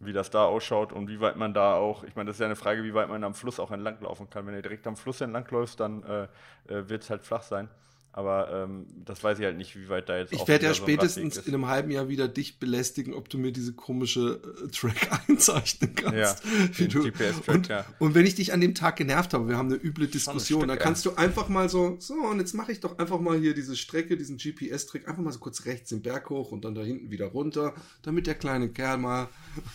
[0.00, 2.46] wie das da ausschaut und wie weit man da auch, ich meine, das ist ja
[2.46, 4.48] eine Frage, wie weit man am Fluss auch entlang laufen kann.
[4.48, 6.24] Wenn er direkt am Fluss entlang läuft, dann äh,
[6.66, 7.68] äh wird es halt flach sein.
[8.16, 10.32] Aber ähm, das weiß ich halt nicht, wie weit da jetzt.
[10.32, 13.52] Ich werde ja so spätestens in einem halben Jahr wieder dich belästigen, ob du mir
[13.52, 16.42] diese komische äh, Track einzeichnen kannst.
[16.42, 17.12] Ja, wie du,
[17.46, 17.84] und, ja.
[17.98, 20.68] und wenn ich dich an dem Tag genervt habe, wir haben eine üble Diskussion, Stück,
[20.70, 21.10] dann kannst ja.
[21.10, 24.16] du einfach mal so, so, und jetzt mache ich doch einfach mal hier diese Strecke,
[24.16, 27.26] diesen GPS-Trick, einfach mal so kurz rechts den Berg hoch und dann da hinten wieder
[27.26, 29.28] runter, damit der kleine Kerl mal.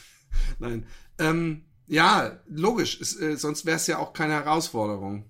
[0.57, 0.87] Nein.
[1.19, 5.25] Ähm, ja, logisch, es, äh, sonst wäre es ja auch keine Herausforderung.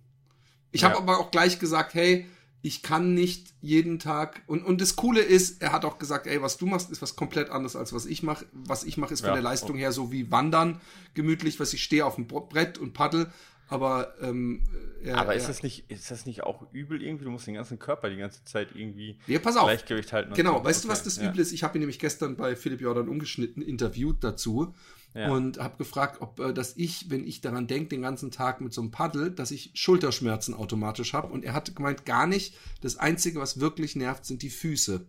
[0.72, 0.90] Ich ja.
[0.90, 2.26] habe aber auch gleich gesagt, hey,
[2.62, 6.42] ich kann nicht jeden Tag und und das coole ist, er hat auch gesagt, ey,
[6.42, 8.46] was du machst, ist was komplett anderes als was ich mache.
[8.54, 9.34] Was ich mache ist von ja.
[9.34, 10.80] der Leistung her so wie wandern,
[11.14, 13.32] gemütlich, was ich stehe auf dem Brett und paddel,
[13.72, 14.62] aber ähm,
[15.02, 17.24] er, aber ist, er, das nicht, ist das nicht auch übel irgendwie?
[17.24, 19.64] Du musst den ganzen Körper die ganze Zeit irgendwie ja, pass auf.
[19.64, 20.34] Gleichgewicht halten.
[20.34, 20.66] Genau, so.
[20.66, 20.88] weißt okay.
[20.88, 21.30] du, was das ja.
[21.30, 21.54] Übel ist?
[21.54, 24.76] Ich habe ihn nämlich gestern bei Philipp Jordan umgeschnitten, interviewt dazu
[25.14, 25.32] ja.
[25.32, 28.74] und habe gefragt, ob äh, dass ich, wenn ich daran denke, den ganzen Tag mit
[28.74, 31.28] so einem Paddel, dass ich Schulterschmerzen automatisch habe.
[31.28, 32.56] Und er hat gemeint, gar nicht.
[32.82, 35.06] Das Einzige, was wirklich nervt, sind die Füße.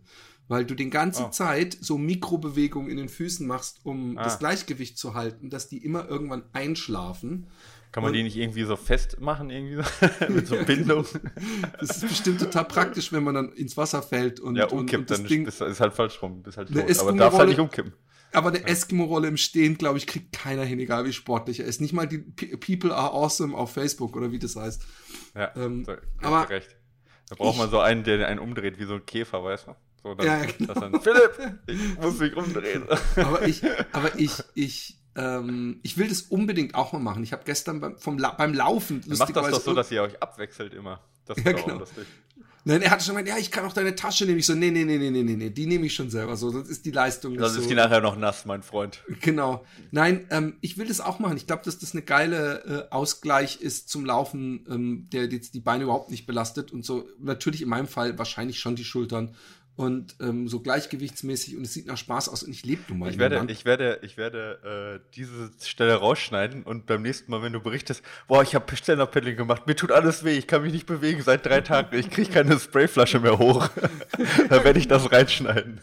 [0.49, 1.29] Weil du die ganze oh.
[1.29, 4.23] Zeit so Mikrobewegungen in den Füßen machst, um ah.
[4.23, 7.47] das Gleichgewicht zu halten, dass die immer irgendwann einschlafen.
[7.93, 10.27] Kann man und, die nicht irgendwie so festmachen, irgendwie so?
[10.29, 11.05] mit so Bindung?
[11.79, 14.57] das ist bestimmt total praktisch, wenn man dann ins Wasser fällt und.
[14.57, 16.41] Ja, umkippt, und, und das dann Ding, ist, ist halt falsch rum.
[16.41, 16.99] Bist halt tot.
[16.99, 17.93] Aber darf halt nicht umkippen.
[18.33, 21.81] Aber eine Eskimo-Rolle im Stehen, glaube ich, kriegt keiner hin, egal wie sportlich er ist.
[21.81, 24.83] Nicht mal die People are awesome auf Facebook oder wie das heißt.
[25.35, 26.75] Ja, ähm, so, aber recht.
[27.29, 29.75] Da braucht man so einen, der einen umdreht, wie so ein Käfer, weißt du?
[30.03, 30.73] So, dann, ja, genau.
[30.73, 32.83] dann, Philipp, ich muss mich umdrehen.
[33.15, 37.23] Aber ich, aber ich, ich, ähm, ich will das unbedingt auch mal machen.
[37.23, 40.73] Ich habe gestern beim, vom beim Laufen Macht das doch so, dass ihr euch abwechselt
[40.73, 41.01] immer.
[41.25, 41.75] Das ist ja, genau.
[41.75, 42.05] auch lustig.
[42.65, 44.39] Nein, er hatte schon gemeint, ja, ich kann auch deine Tasche nehmen.
[44.39, 46.37] Ich so, nee, nee, nee, nee, nee, nee, nee, die nehme ich schon selber.
[46.37, 47.35] So, das ist die Leistung.
[47.37, 47.69] Das ist so.
[47.69, 49.03] die nachher noch nass, mein Freund.
[49.21, 49.65] Genau.
[49.91, 51.35] Nein, ähm, ich will das auch machen.
[51.35, 55.59] Ich glaube, dass das eine geile äh, Ausgleich ist zum Laufen, ähm, der jetzt die
[55.59, 57.07] Beine überhaupt nicht belastet und so.
[57.19, 59.35] Natürlich in meinem Fall wahrscheinlich schon die Schultern
[59.75, 63.09] und ähm, so gleichgewichtsmäßig und es sieht nach Spaß aus und ich lebe nun mal.
[63.09, 67.53] Ich werde, ich werde, ich werde äh, diese Stelle rausschneiden und beim nächsten Mal, wenn
[67.53, 70.85] du berichtest, boah, ich habe Stand-Up-Paddling gemacht, mir tut alles weh, ich kann mich nicht
[70.85, 73.67] bewegen seit drei Tagen, ich kriege keine Sprayflasche mehr hoch,
[74.49, 75.81] da werde ich das reinschneiden.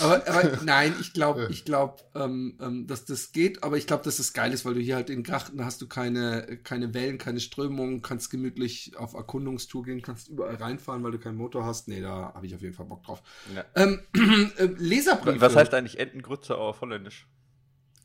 [0.00, 4.04] aber, aber nein, ich glaube, ich glaube, ähm, ähm, dass das geht, aber ich glaube,
[4.04, 7.18] dass das geil ist, weil du hier halt in Grachten hast du keine, keine Wellen,
[7.18, 11.88] keine Strömungen, kannst gemütlich auf Erkundungstour gehen, kannst überall reinfahren, weil du keinen Motor hast.
[11.88, 13.22] Nee, da habe ich auf jeden Fall Bock drauf drauf.
[13.54, 13.64] Ja.
[13.74, 14.00] Ähm,
[14.58, 15.40] äh, Leserbriefe.
[15.40, 17.26] Was heißt eigentlich Entengrütze auf Holländisch?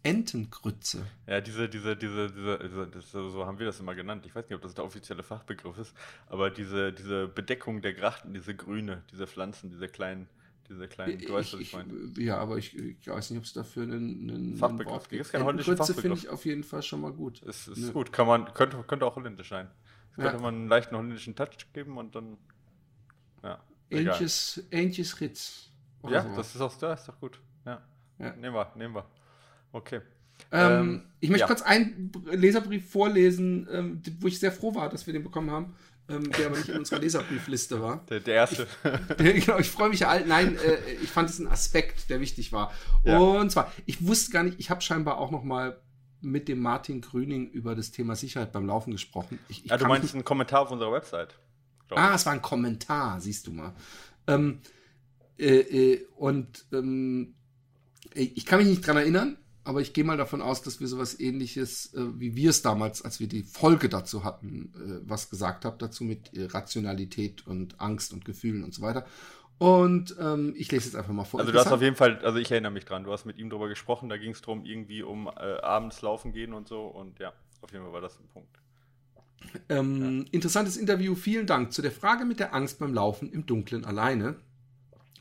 [0.04, 1.06] Entengrütze.
[1.28, 4.26] Ja, diese, diese, diese, diese, diese das, so haben wir das immer genannt.
[4.26, 5.96] Ich weiß nicht, ob das der offizielle Fachbegriff ist,
[6.28, 10.28] aber diese, diese Bedeckung der Grachten, diese Grüne, diese Pflanzen, diese kleinen,
[10.68, 11.94] diese kleinen, du weißt, was ich meine.
[12.18, 15.26] Ja, aber ich, ich weiß nicht, ob es dafür einen, einen Fachbegriff gibt.
[15.26, 15.96] Fachbegriff.
[15.96, 17.42] finde ich auf jeden Fall schon mal gut.
[17.44, 17.92] Es ist ne.
[17.94, 19.70] gut, kann man, könnte, könnte auch holländisch sein.
[20.12, 22.38] Es könnte man einen leichten holländischen Touch geben und dann,
[23.42, 23.60] ja.
[23.94, 25.70] Eentjes, Eentjes Ritz.
[26.08, 26.36] Ja, so.
[26.36, 27.40] das ist auch da, ist doch gut.
[27.66, 27.82] Ja.
[28.20, 28.36] ja.
[28.36, 29.06] Nehmen wir, nehmen wir.
[29.72, 30.02] Okay.
[30.52, 31.48] Ähm, ähm, ich möchte ja.
[31.48, 35.76] kurz einen Leserbrief vorlesen, ähm, wo ich sehr froh war, dass wir den bekommen haben,
[36.10, 38.06] ähm, der aber nicht in unserer Leserbriefliste war.
[38.10, 38.68] Der, der erste.
[39.18, 40.26] Ich, genau, ich freue mich ja all.
[40.26, 42.72] Nein, äh, ich fand es ein Aspekt, der wichtig war.
[43.04, 43.18] Ja.
[43.18, 45.80] Und zwar, ich wusste gar nicht, ich habe scheinbar auch noch mal
[46.22, 49.40] mit dem Martin Grüning über das Thema Sicherheit beim Laufen gesprochen.
[49.50, 51.36] Ich, ich ja, du meinst einen Kommentar auf unserer Website?
[51.96, 53.74] Ah, es war ein Kommentar, siehst du mal.
[54.28, 54.60] Ähm,
[55.38, 57.36] äh, äh, und ähm,
[58.14, 61.20] ich kann mich nicht dran erinnern, aber ich gehe mal davon aus, dass wir sowas
[61.20, 65.66] ähnliches, äh, wie wir es damals, als wir die Folge dazu hatten, äh, was gesagt
[65.66, 69.06] haben, dazu mit äh, Rationalität und Angst und Gefühlen und so weiter.
[69.58, 71.40] Und ähm, ich lese jetzt einfach mal vor.
[71.40, 73.50] Also du hast auf jeden Fall, also ich erinnere mich dran, du hast mit ihm
[73.50, 77.20] darüber gesprochen, da ging es darum, irgendwie um äh, abends laufen gehen und so und
[77.20, 78.63] ja, auf jeden Fall war das ein Punkt.
[79.70, 80.26] Ähm, ja.
[80.32, 81.74] Interessantes Interview, vielen Dank.
[81.74, 84.36] Zu der Frage mit der Angst beim Laufen im Dunkeln alleine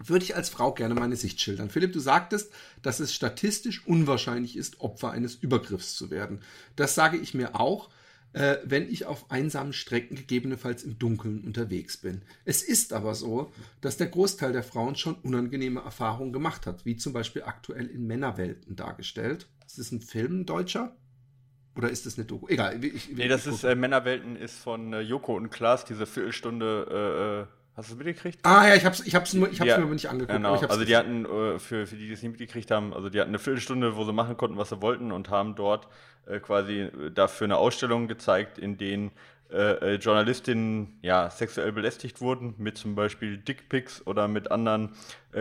[0.05, 1.71] würde ich als Frau gerne meine Sicht schildern.
[1.71, 6.41] Philipp, du sagtest, dass es statistisch unwahrscheinlich ist, Opfer eines Übergriffs zu werden.
[6.77, 7.91] Das sage ich mir auch,
[8.33, 12.23] äh, wenn ich auf einsamen Strecken gegebenenfalls im Dunkeln unterwegs bin.
[12.45, 16.97] Es ist aber so, dass der Großteil der Frauen schon unangenehme Erfahrungen gemacht hat, wie
[16.97, 19.47] zum Beispiel aktuell in Männerwelten dargestellt.
[19.67, 20.97] Ist das ein Film, ein deutscher?
[21.75, 22.49] Oder ist das eine Doku?
[22.49, 22.83] Egal.
[22.85, 26.87] Ich, ich, nee, das ist äh, Männerwelten ist von äh, Joko und Klaas, diese Viertelstunde.
[26.91, 28.41] Äh, äh hast du es mitgekriegt?
[28.43, 30.37] Ah ja, ich hab's, ich hab's, nur, ich hab's ja, mir aber nicht angeguckt.
[30.37, 30.61] Genau.
[30.61, 33.31] also die hatten, äh, für, für die, die es nicht mitgekriegt haben, also die hatten
[33.31, 35.89] eine Viertelstunde, wo sie machen konnten, was sie wollten und haben dort
[36.27, 39.13] äh, quasi dafür eine Ausstellung gezeigt, in denen
[40.01, 44.95] Journalistinnen ja sexuell belästigt wurden, mit zum Beispiel Dickpics oder mit anderen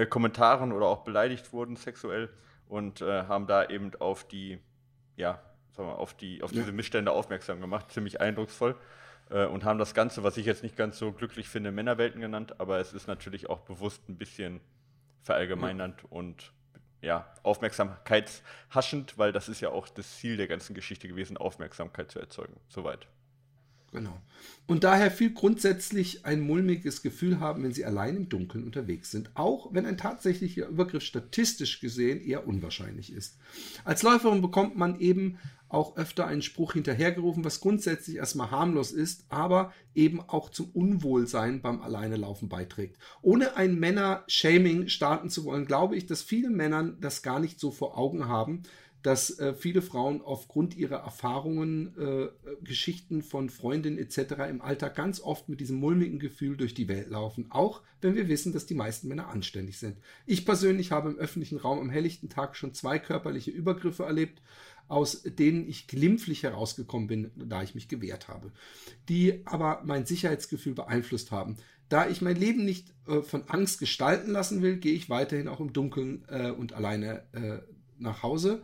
[0.10, 2.28] Kommentaren oder auch beleidigt wurden sexuell
[2.68, 4.60] und haben da eben auf die
[5.16, 5.40] ja
[5.72, 6.62] sagen wir, auf, die, auf ja.
[6.62, 8.76] diese Missstände aufmerksam gemacht, ziemlich eindrucksvoll.
[9.30, 12.60] Äh, und haben das Ganze, was ich jetzt nicht ganz so glücklich finde, Männerwelten genannt,
[12.60, 14.62] aber es ist natürlich auch bewusst ein bisschen
[15.24, 16.08] verallgemeinernd ja.
[16.10, 16.52] und
[17.02, 22.20] ja, aufmerksamkeitshaschend, weil das ist ja auch das Ziel der ganzen Geschichte gewesen, Aufmerksamkeit zu
[22.20, 22.60] erzeugen.
[22.68, 23.08] Soweit.
[23.92, 24.22] Genau.
[24.68, 29.32] Und daher viel grundsätzlich ein mulmiges Gefühl haben, wenn sie allein im Dunkeln unterwegs sind,
[29.34, 33.38] auch wenn ein tatsächlicher Übergriff statistisch gesehen eher unwahrscheinlich ist.
[33.84, 39.26] Als Läuferin bekommt man eben auch öfter einen Spruch hinterhergerufen, was grundsätzlich erstmal harmlos ist,
[39.30, 42.98] aber eben auch zum Unwohlsein beim Alleinelaufen beiträgt.
[43.22, 47.72] Ohne ein Männer-Shaming starten zu wollen, glaube ich, dass viele Männer das gar nicht so
[47.72, 48.64] vor Augen haben,
[49.04, 52.28] dass äh, viele Frauen aufgrund ihrer Erfahrungen, äh,
[52.64, 54.50] Geschichten von Freundinnen etc.
[54.50, 58.28] im Alltag ganz oft mit diesem mulmigen Gefühl durch die Welt laufen, auch wenn wir
[58.28, 59.98] wissen, dass die meisten Männer anständig sind.
[60.26, 64.42] Ich persönlich habe im öffentlichen Raum am helllichten Tag schon zwei körperliche Übergriffe erlebt,
[64.88, 68.52] aus denen ich glimpflich herausgekommen bin, da ich mich gewehrt habe,
[69.08, 71.58] die aber mein Sicherheitsgefühl beeinflusst haben.
[71.88, 75.60] Da ich mein Leben nicht äh, von Angst gestalten lassen will, gehe ich weiterhin auch
[75.60, 77.60] im Dunkeln äh, und alleine äh,
[78.00, 78.62] nach Hause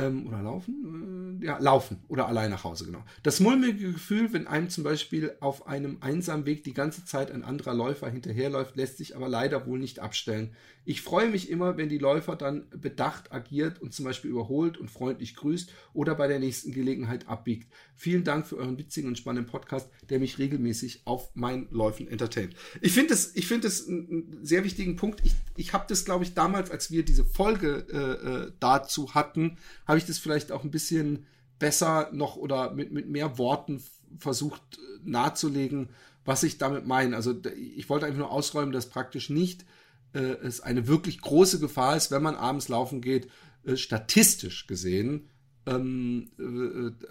[0.00, 1.38] ähm, oder laufen?
[1.40, 3.04] Äh, ja, laufen oder allein nach Hause, genau.
[3.22, 7.44] Das mulmige Gefühl, wenn einem zum Beispiel auf einem einsamen Weg die ganze Zeit ein
[7.44, 10.54] anderer Läufer hinterherläuft, lässt sich aber leider wohl nicht abstellen.
[10.84, 14.90] Ich freue mich immer, wenn die Läufer dann bedacht agiert und zum Beispiel überholt und
[14.90, 17.70] freundlich grüßt oder bei der nächsten Gelegenheit abbiegt.
[18.00, 22.54] Vielen Dank für euren witzigen und spannenden Podcast, der mich regelmäßig auf meinen Läufen entertaint.
[22.80, 25.20] Ich finde es, ich finde es einen sehr wichtigen Punkt.
[25.22, 29.58] Ich, ich habe das, glaube ich, damals, als wir diese Folge äh, äh dazu hatten,
[29.86, 31.26] habe ich das vielleicht auch ein bisschen
[31.58, 33.82] besser noch oder mit, mit mehr Worten
[34.16, 35.90] versucht äh, nahezulegen,
[36.24, 37.14] was ich damit meine.
[37.16, 39.66] Also ich wollte einfach nur ausräumen, dass praktisch nicht
[40.14, 43.28] äh, es eine wirklich große Gefahr ist, wenn man abends laufen geht,
[43.66, 45.28] äh, statistisch gesehen
[45.66, 47.04] ähm, äh,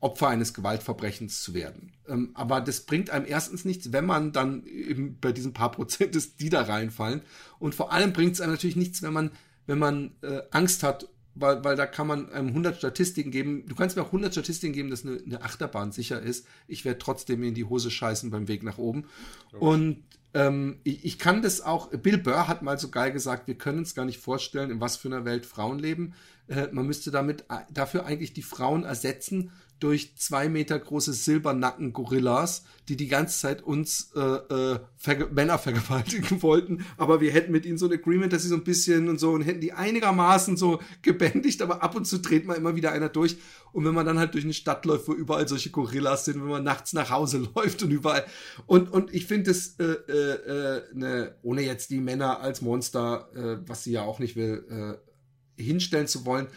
[0.00, 1.92] Opfer eines Gewaltverbrechens zu werden.
[2.08, 6.16] Ähm, aber das bringt einem erstens nichts, wenn man dann eben bei diesen paar Prozent
[6.16, 7.20] ist, die da reinfallen.
[7.58, 9.30] Und vor allem bringt es einem natürlich nichts, wenn man,
[9.66, 13.66] wenn man äh, Angst hat, weil, weil da kann man einem 100 Statistiken geben.
[13.66, 16.46] Du kannst mir auch 100 Statistiken geben, dass eine, eine Achterbahn sicher ist.
[16.66, 19.04] Ich werde trotzdem in die Hose scheißen beim Weg nach oben.
[19.52, 19.64] Okay.
[19.64, 23.56] Und ähm, ich, ich, kann das auch, Bill Burr hat mal so geil gesagt, wir
[23.56, 26.14] können uns gar nicht vorstellen, in was für einer Welt Frauen leben.
[26.46, 32.64] Äh, man müsste damit äh, dafür eigentlich die Frauen ersetzen durch zwei Meter große Silbernacken-Gorillas,
[32.88, 34.78] die die ganze Zeit uns äh, äh,
[35.32, 36.84] Männer vergewaltigen wollten.
[36.98, 39.32] Aber wir hätten mit ihnen so ein Agreement, dass sie so ein bisschen und so
[39.32, 43.08] und hätten die einigermaßen so gebändigt, aber ab und zu dreht man immer wieder einer
[43.08, 43.38] durch.
[43.72, 46.48] Und wenn man dann halt durch eine Stadt läuft, wo überall solche Gorillas sind, wenn
[46.48, 48.24] man nachts nach Hause läuft und überall.
[48.66, 53.28] Und, und ich finde es, äh, äh, äh, ne, ohne jetzt die Männer als Monster,
[53.34, 54.98] äh, was sie ja auch nicht will,
[55.56, 56.48] äh, hinstellen zu wollen,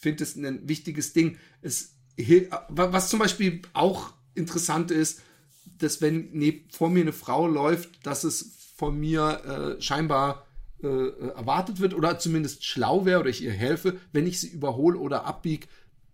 [0.00, 1.36] finde es ein wichtiges Ding.
[1.62, 1.99] Es
[2.68, 5.20] was zum Beispiel auch interessant ist,
[5.78, 10.46] dass wenn neben, vor mir eine Frau läuft, dass es von mir äh, scheinbar
[10.82, 14.98] äh, erwartet wird oder zumindest schlau wäre oder ich ihr helfe, wenn ich sie überhole
[14.98, 15.66] oder abbiege,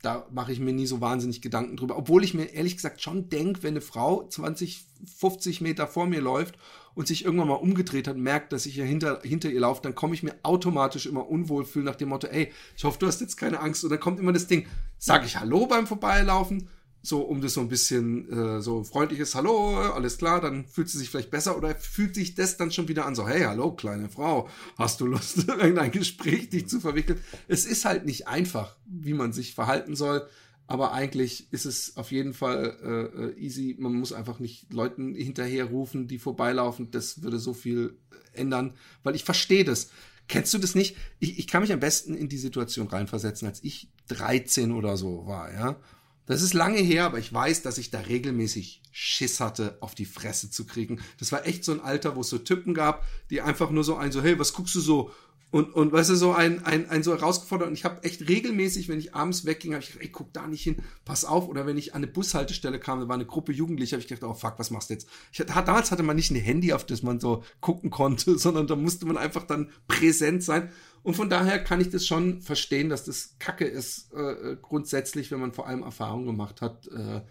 [0.02, 1.96] da mache ich mir nie so wahnsinnig Gedanken drüber.
[1.96, 4.84] Obwohl ich mir ehrlich gesagt schon denke, wenn eine Frau 20,
[5.18, 6.56] 50 Meter vor mir läuft
[6.96, 9.94] und sich irgendwann mal umgedreht hat, merkt, dass ich hier hinter, hinter ihr laufe, dann
[9.94, 13.20] komme ich mir automatisch immer unwohl fühlen nach dem Motto, ey, ich hoffe, du hast
[13.20, 13.84] jetzt keine Angst.
[13.84, 14.66] Und dann kommt immer das Ding,
[14.98, 16.68] sage ich Hallo beim Vorbeilaufen
[17.06, 20.98] so um das so ein bisschen äh, so freundliches Hallo, alles klar, dann fühlt sie
[20.98, 24.08] sich vielleicht besser oder fühlt sich das dann schon wieder an, so hey, hallo, kleine
[24.08, 27.20] Frau, hast du Lust, in irgendein Gespräch dich zu verwickeln?
[27.46, 30.26] Es ist halt nicht einfach, wie man sich verhalten soll,
[30.66, 33.76] aber eigentlich ist es auf jeden Fall äh, äh easy.
[33.78, 36.90] Man muss einfach nicht Leuten hinterherrufen, die vorbeilaufen.
[36.90, 37.96] Das würde so viel
[38.32, 39.90] ändern, weil ich verstehe das.
[40.28, 40.96] Kennst du das nicht?
[41.20, 45.26] Ich, ich kann mich am besten in die Situation reinversetzen, als ich 13 oder so
[45.26, 45.80] war, ja.
[46.26, 50.04] Das ist lange her, aber ich weiß, dass ich da regelmäßig Schiss hatte, auf die
[50.04, 51.00] Fresse zu kriegen.
[51.20, 53.94] Das war echt so ein Alter, wo es so Typen gab, die einfach nur so
[53.94, 55.12] ein so, hey, was guckst du so?
[55.56, 57.68] Und, und weißt du, so ein, ein, ein so herausgefordert.
[57.68, 60.46] Und ich habe echt regelmäßig, wenn ich abends wegging, habe ich gedacht, ey, guck da
[60.46, 61.48] nicht hin, pass auf.
[61.48, 64.30] Oder wenn ich an eine Bushaltestelle kam, da war eine Gruppe Jugendlicher, habe ich gedacht,
[64.30, 65.08] oh fuck, was machst du jetzt?
[65.32, 68.76] Ich, damals hatte man nicht ein Handy, auf das man so gucken konnte, sondern da
[68.76, 70.70] musste man einfach dann präsent sein.
[71.02, 75.40] Und von daher kann ich das schon verstehen, dass das Kacke ist, äh, grundsätzlich, wenn
[75.40, 77.22] man vor allem Erfahrung gemacht hat, äh,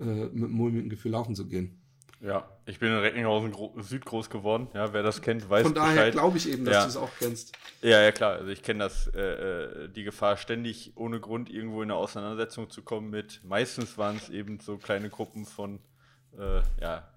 [0.00, 1.80] äh, mit mulmigem Gefühl laufen zu gehen.
[2.20, 4.68] Ja, ich bin in Recklinghausen Süd groß geworden.
[4.74, 6.82] Ja, wer das kennt, weiß Von daher glaube ich eben, dass ja.
[6.82, 7.56] du es auch kennst.
[7.80, 8.32] Ja, ja, klar.
[8.32, 12.70] Also ich kenne das, äh, äh, die Gefahr, ständig ohne Grund irgendwo in eine Auseinandersetzung
[12.70, 15.78] zu kommen mit, meistens waren es eben so kleine Gruppen von,
[16.36, 17.08] äh, ja,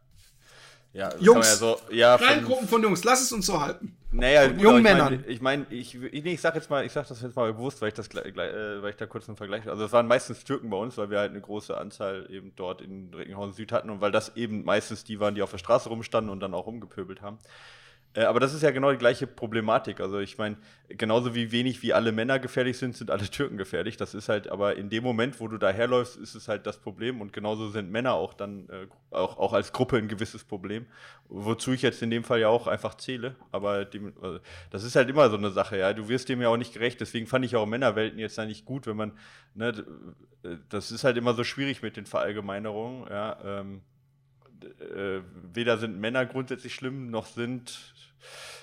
[0.93, 3.95] ja, Jungs, ja so, ja, kleine Gruppen von Jungs, lass es uns so halten.
[4.13, 5.23] Naja, jungen Männern.
[5.25, 7.81] Ich meine, ich, mein, ich, ich sag jetzt mal, ich sag das jetzt mal bewusst,
[7.81, 9.69] weil ich das äh, weil ich da kurz einen Vergleich.
[9.69, 12.81] Also es waren meistens Türken bei uns, weil wir halt eine große Anzahl eben dort
[12.81, 15.87] in Recklinghausen Süd hatten und weil das eben meistens die waren, die auf der Straße
[15.87, 17.37] rumstanden und dann auch rumgepöbelt haben.
[18.13, 20.01] Äh, aber das ist ja genau die gleiche Problematik.
[20.01, 20.57] Also ich meine,
[20.89, 23.95] genauso wie wenig wie alle Männer gefährlich sind, sind alle Türken gefährlich.
[23.97, 27.21] Das ist halt, aber in dem Moment, wo du daherläufst, ist es halt das Problem.
[27.21, 30.85] Und genauso sind Männer auch dann, äh, auch, auch als Gruppe ein gewisses Problem.
[31.29, 33.35] Wozu ich jetzt in dem Fall ja auch einfach zähle.
[33.51, 34.39] Aber die, also
[34.71, 35.93] das ist halt immer so eine Sache, ja.
[35.93, 36.99] Du wirst dem ja auch nicht gerecht.
[36.99, 39.13] Deswegen fand ich auch Männerwelten jetzt eigentlich gut, wenn man,
[39.53, 39.85] ne,
[40.69, 43.37] das ist halt immer so schwierig mit den Verallgemeinerungen, ja.
[43.43, 43.81] Ähm,
[44.65, 45.21] äh,
[45.53, 47.93] weder sind Männer grundsätzlich schlimm, noch sind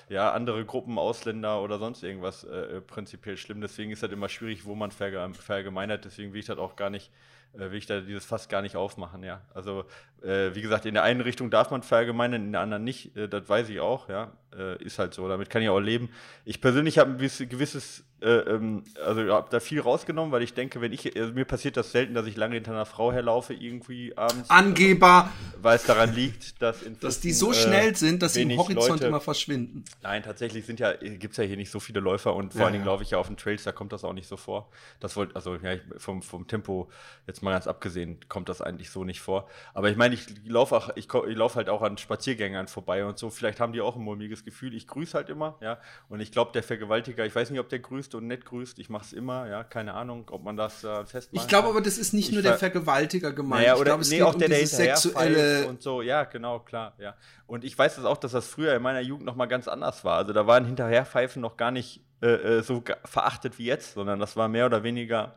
[0.09, 3.61] ja, andere Gruppen, Ausländer oder sonst irgendwas äh, prinzipiell schlimm.
[3.61, 6.05] Deswegen ist das immer schwierig, wo man verge verallgemeinert.
[6.05, 7.11] Deswegen will ich das auch gar nicht
[7.53, 9.41] äh, will ich da dieses Fass gar nicht aufmachen, ja.
[9.53, 9.85] Also,
[10.21, 13.27] äh, wie gesagt, in der einen Richtung darf man verallgemeinern, in der anderen nicht, äh,
[13.27, 14.31] das weiß ich auch, ja.
[14.57, 16.09] Äh, ist halt so, damit kann ich auch leben.
[16.43, 20.53] Ich persönlich habe ein gewisses äh, ähm, also ich habe da viel rausgenommen, weil ich
[20.53, 23.53] denke, wenn ich, also mir passiert das selten, dass ich lange hinter einer Frau herlaufe,
[23.53, 24.49] irgendwie abends.
[24.49, 25.29] Angeber!
[25.61, 28.57] Weil es daran liegt, dass in Dass die so äh, schnell sind, dass sie im
[28.57, 29.85] Horizont Leute, immer verschwinden.
[30.01, 32.65] Nein, tatsächlich sind ja, gibt es ja hier nicht so viele Läufer und vor ja,
[32.65, 32.91] allen Dingen ja.
[32.91, 34.69] laufe ich ja auf den Trails, da kommt das auch nicht so vor.
[34.99, 36.89] Das wollte, also ja, vom, vom Tempo,
[37.25, 39.47] jetzt mal ganz abgesehen, kommt das eigentlich so nicht vor.
[39.73, 43.17] Aber ich meine, ich laufe auch, ich, ich laufe halt auch an Spaziergängern vorbei und
[43.17, 43.29] so.
[43.29, 44.73] Vielleicht haben die auch ein mulmiges Gefühl.
[44.73, 45.79] Ich grüße halt immer, ja.
[46.09, 48.79] Und ich glaube, der Vergewaltiger, ich weiß nicht, ob der grüßt und nett grüßt.
[48.79, 51.43] Ich mache es immer, ja, keine Ahnung, ob man das äh, festmacht.
[51.43, 53.61] Ich glaube aber, das ist nicht ich nur der Vergewaltiger gemeint.
[53.61, 56.01] Naja, oder, ich glaube, es nee, geht auch um der, der sexuelle und so.
[56.01, 57.15] Ja, genau, klar, ja.
[57.47, 60.03] Und ich weiß das auch, dass das früher in meiner Jugend noch mal ganz anders
[60.03, 60.17] war.
[60.17, 64.35] Also da waren Hinterherpfeifen noch gar nicht äh, äh so verachtet wie jetzt, sondern das
[64.35, 65.35] war mehr oder weniger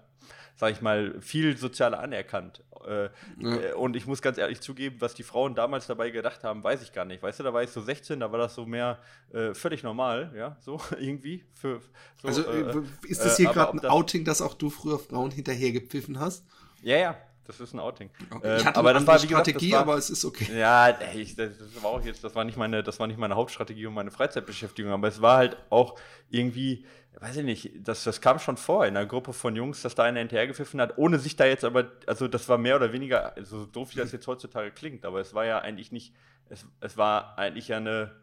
[0.57, 2.63] sag ich mal, viel sozialer anerkannt.
[2.87, 3.11] Äh, ja.
[3.41, 6.83] Äh, und ich muss ganz ehrlich zugeben, was die Frauen damals dabei gedacht haben, weiß
[6.83, 7.23] ich gar nicht.
[7.23, 8.99] Weißt du, da war ich so 16, da war das so mehr
[9.33, 11.45] äh, völlig normal, ja, so irgendwie.
[11.55, 11.81] Für,
[12.21, 15.31] so, also äh, ist das hier äh, gerade ein Outing, dass auch du früher Frauen
[15.31, 16.45] hinterher gepfiffen hast?
[16.83, 18.11] Ja, ja, das ist ein Outing.
[18.31, 18.59] Okay.
[18.59, 20.47] Ich hatte aber das war die Strategie, gesagt, war, aber es ist okay.
[20.57, 23.35] Ja, ich, das, das, war auch jetzt, das war nicht meine, das war nicht meine
[23.35, 25.99] Hauptstrategie und meine Freizeitbeschäftigung, aber es war halt auch
[26.31, 26.87] irgendwie,
[27.21, 30.05] weiß ich nicht, das, das kam schon vor in einer Gruppe von Jungs, dass da
[30.05, 33.57] einer hinterhergepfiffen hat, ohne sich da jetzt aber, also das war mehr oder weniger, so
[33.57, 36.15] also doof wie das jetzt heutzutage klingt, aber es war ja eigentlich nicht,
[36.49, 38.22] es, es war eigentlich ja eine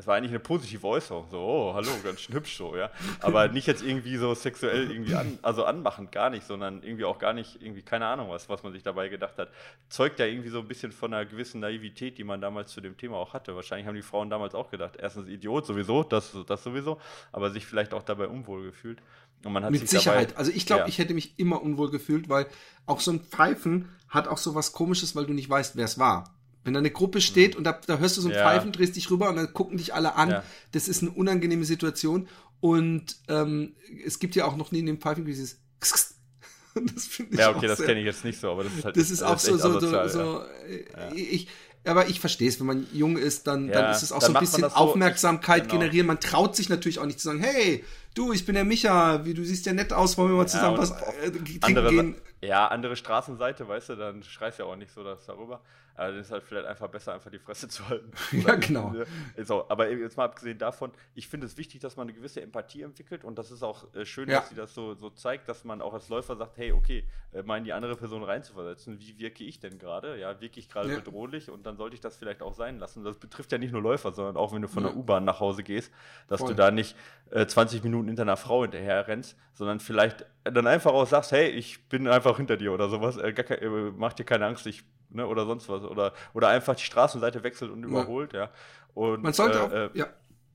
[0.00, 2.90] es war eigentlich eine positive Äußerung, so, oh, hallo, ganz schön hübsch so, ja.
[3.20, 7.18] Aber nicht jetzt irgendwie so sexuell irgendwie an, also anmachend, gar nicht, sondern irgendwie auch
[7.18, 9.50] gar nicht, irgendwie, keine Ahnung was, was man sich dabei gedacht hat.
[9.90, 12.96] Zeugt ja irgendwie so ein bisschen von einer gewissen Naivität, die man damals zu dem
[12.96, 13.54] Thema auch hatte.
[13.54, 16.98] Wahrscheinlich haben die Frauen damals auch gedacht, erstens Idiot sowieso, das, das sowieso,
[17.30, 19.02] aber sich vielleicht auch dabei unwohl gefühlt.
[19.44, 20.30] Und man hat Mit Sicherheit.
[20.30, 20.88] Dabei, also ich glaube, ja.
[20.88, 22.46] ich hätte mich immer unwohl gefühlt, weil
[22.86, 25.98] auch so ein Pfeifen hat auch so was komisches, weil du nicht weißt, wer es
[25.98, 26.34] war.
[26.64, 28.42] Wenn da eine Gruppe steht und da, da hörst du so ein ja.
[28.42, 30.30] Pfeifen, drehst dich rüber und dann gucken dich alle an.
[30.30, 30.44] Ja.
[30.72, 32.28] Das ist eine unangenehme Situation.
[32.60, 35.58] Und ähm, es gibt ja auch noch neben dem Pfeifen dieses
[36.74, 38.96] das finde ich Ja, okay, das kenne ich jetzt nicht so, aber das ist halt.
[38.96, 41.12] Das ist auch so, so, so, so ja.
[41.14, 41.48] ich,
[41.84, 44.34] aber ich verstehe es, wenn man jung ist, dann, ja, dann ist es auch so
[44.34, 45.80] ein bisschen Aufmerksamkeit genau.
[45.80, 46.06] generieren.
[46.06, 49.34] Man traut sich natürlich auch nicht zu sagen, hey, du, ich bin der Micha, wie
[49.34, 52.14] du siehst ja nett aus, wollen wir mal zusammen ja, was äh, trinken gehen?
[52.42, 55.60] Ja, andere Straßenseite, weißt du, dann schreist ja auch nicht so das darüber.
[55.94, 58.10] Aber dann ist halt vielleicht einfach besser, einfach die Fresse zu halten.
[58.32, 58.94] ja, genau.
[59.42, 62.82] So, aber jetzt mal abgesehen davon, ich finde es wichtig, dass man eine gewisse Empathie
[62.82, 64.40] entwickelt und das ist auch äh, schön, ja.
[64.40, 67.42] dass sie das so, so zeigt, dass man auch als Läufer sagt, hey, okay, äh,
[67.42, 70.18] mal in die andere Person reinzuversetzen, wie wirke ich denn gerade?
[70.18, 70.96] Ja, wirke ich gerade ja.
[70.96, 73.04] bedrohlich und dann sollte ich das vielleicht auch sein lassen.
[73.04, 74.88] Das betrifft ja nicht nur Läufer, sondern auch wenn du von ja.
[74.88, 75.92] der U-Bahn nach Hause gehst,
[76.28, 76.50] dass Voll.
[76.50, 76.96] du da nicht
[77.30, 81.48] äh, 20 Minuten hinter einer Frau hinterher rennst, sondern vielleicht dann einfach auch sagst, hey,
[81.50, 84.82] ich bin einfach hinter dir oder sowas, äh, gar, äh, mach dir keine Angst, ich
[85.10, 85.82] ne, oder sonst was.
[85.84, 88.44] Oder, oder einfach die Straßenseite wechselt und überholt, ja.
[88.44, 88.50] ja.
[88.94, 90.06] Und, Man sollte auch, äh, ja.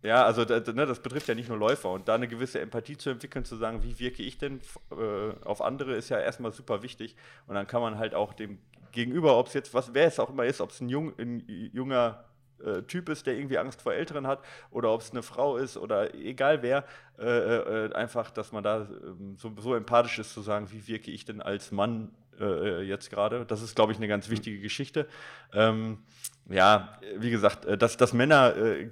[0.04, 1.90] Ja, also das, ne, das betrifft ja nicht nur Läufer.
[1.90, 4.62] Und da eine gewisse Empathie zu entwickeln, zu sagen, wie wirke ich denn
[4.92, 7.16] äh, auf andere, ist ja erstmal super wichtig.
[7.48, 8.60] Und dann kann man halt auch dem
[8.92, 11.44] Gegenüber, ob es jetzt was, wer es auch immer ist, ob es ein, jung, ein
[11.74, 12.24] junger
[12.64, 15.78] äh, Typ ist, der irgendwie Angst vor Älteren hat, oder ob es eine Frau ist
[15.78, 16.86] oder egal wer,
[17.18, 21.12] äh, äh, einfach, dass man da ähm, so, so empathisch ist, zu sagen, wie wirke
[21.12, 23.46] ich denn als Mann äh, jetzt gerade.
[23.46, 25.08] Das ist, glaube ich, eine ganz wichtige Geschichte.
[25.54, 26.00] Ähm,
[26.50, 28.92] ja, wie gesagt, äh, dass, dass Männer äh,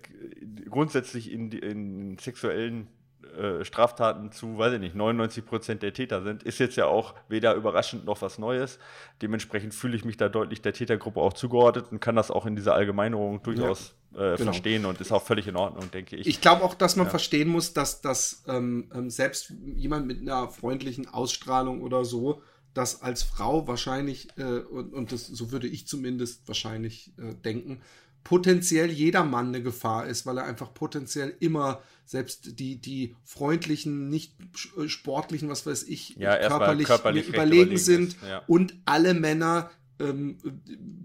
[0.69, 2.88] grundsätzlich in, in sexuellen
[3.34, 7.15] äh, Straftaten zu, weiß ich nicht, 99 Prozent der Täter sind, ist jetzt ja auch
[7.28, 8.80] weder überraschend noch was Neues.
[9.22, 12.56] Dementsprechend fühle ich mich da deutlich der Tätergruppe auch zugeordnet und kann das auch in
[12.56, 14.52] dieser Allgemeinerung durchaus ja, äh, genau.
[14.52, 16.28] verstehen und ist auch völlig in Ordnung, denke ich.
[16.28, 17.10] Ich glaube auch, dass man ja.
[17.12, 22.41] verstehen muss, dass, dass ähm, ähm, selbst jemand mit einer freundlichen Ausstrahlung oder so
[22.74, 27.82] dass als Frau wahrscheinlich, äh, und, und das, so würde ich zumindest wahrscheinlich äh, denken,
[28.23, 34.09] potenziell jeder Mann eine Gefahr ist, weil er einfach potenziell immer selbst die, die freundlichen,
[34.09, 34.36] nicht
[34.77, 38.43] äh, sportlichen, was weiß ich, ja, körperlich, körperlich überlegen, überlegen, sind ja.
[38.47, 40.38] und alle Männer, ähm,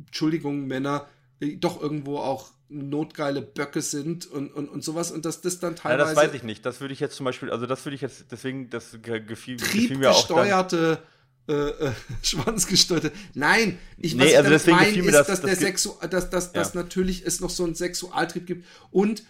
[0.06, 1.08] Entschuldigung, Männer,
[1.40, 5.74] äh, doch irgendwo auch notgeile Böcke sind und, und, und sowas und dass das dann
[5.76, 6.10] teilweise.
[6.10, 6.66] Ja, das weiß ich nicht.
[6.66, 9.96] Das würde ich jetzt zum Beispiel, also das würde ich jetzt, deswegen, das gefiel, gefiel
[9.96, 10.26] mir auch.
[10.26, 10.98] Dann,
[11.48, 13.12] äh, äh, Schwanzgesteuerte.
[13.34, 16.52] Nein, ich nee, also deswegen meine, ist, das, dass, das der Sexu dass, dass, ja.
[16.52, 19.24] dass natürlich es noch so einen Sexualtrieb gibt und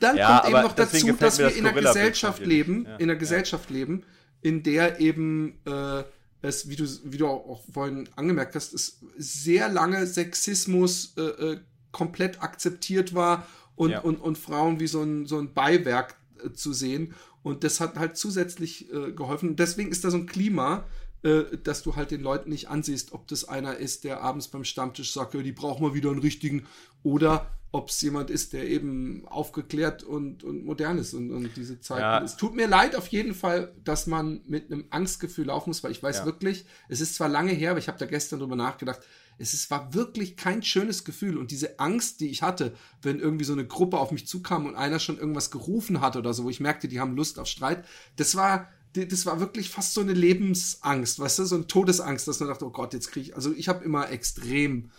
[0.00, 2.96] dann ja, kommt eben noch dazu, dass wir in einer Gesellschaft leben, ja.
[2.96, 4.04] in einer Gesellschaft leben,
[4.40, 6.04] in der eben äh,
[6.42, 11.60] es, wie du, wie du auch vorhin angemerkt hast, es sehr lange Sexismus äh, äh
[11.92, 14.00] komplett akzeptiert war und, ja.
[14.00, 17.14] und, und Frauen wie so ein, so ein Beiwerk äh, zu sehen.
[17.42, 19.56] Und das hat halt zusätzlich äh, geholfen.
[19.56, 20.84] Deswegen ist da so ein Klima,
[21.22, 25.12] dass du halt den Leuten nicht ansiehst, ob das einer ist, der abends beim Stammtisch
[25.12, 26.66] sagt, die brauchen wir wieder einen richtigen,
[27.02, 31.80] oder ob es jemand ist, der eben aufgeklärt und, und modern ist und, und diese
[31.80, 32.00] Zeit.
[32.00, 32.22] Ja.
[32.22, 35.90] Es tut mir leid auf jeden Fall, dass man mit einem Angstgefühl laufen muss, weil
[35.90, 36.24] ich weiß ja.
[36.24, 39.00] wirklich, es ist zwar lange her, aber ich habe da gestern drüber nachgedacht,
[39.38, 41.36] es ist, war wirklich kein schönes Gefühl.
[41.36, 44.74] Und diese Angst, die ich hatte, wenn irgendwie so eine Gruppe auf mich zukam und
[44.74, 47.84] einer schon irgendwas gerufen hat oder so, wo ich merkte, die haben Lust auf Streit,
[48.16, 48.68] das war,
[49.04, 52.64] das war wirklich fast so eine Lebensangst, weißt du, so eine Todesangst, dass man dachte,
[52.64, 54.90] oh Gott, jetzt kriege ich, also ich habe immer extrem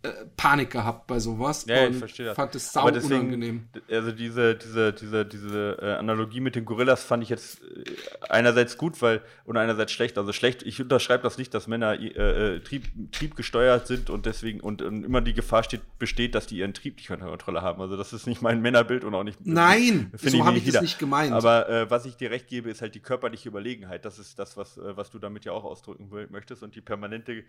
[0.00, 1.66] äh, Panik gehabt bei sowas.
[1.66, 2.36] Ja, ich verstehe das.
[2.36, 3.68] Fand es sau Aber deswegen, unangenehm.
[3.90, 7.84] Also diese, diese, diese, diese äh, Analogie mit den Gorillas fand ich jetzt äh,
[8.28, 10.16] einerseits gut, weil und einerseits schlecht.
[10.16, 15.02] Also schlecht, ich unterschreibe das nicht, dass Männer Trieb, triebgesteuert sind und deswegen und, und,
[15.02, 17.82] immer die Gefahr steht, besteht, dass die ihren Trieb nicht unter Kontrolle haben.
[17.82, 19.44] Also das ist nicht mein Männerbild und auch nicht.
[19.44, 21.32] Nein, so habe ich das nicht gemeint.
[21.32, 24.04] Aber was ich dir recht gebe, ist halt die körperliche Überlegenheit.
[24.04, 27.42] Das ist das, was, was du damit ja auch ausdrücken möchtest und die permanente,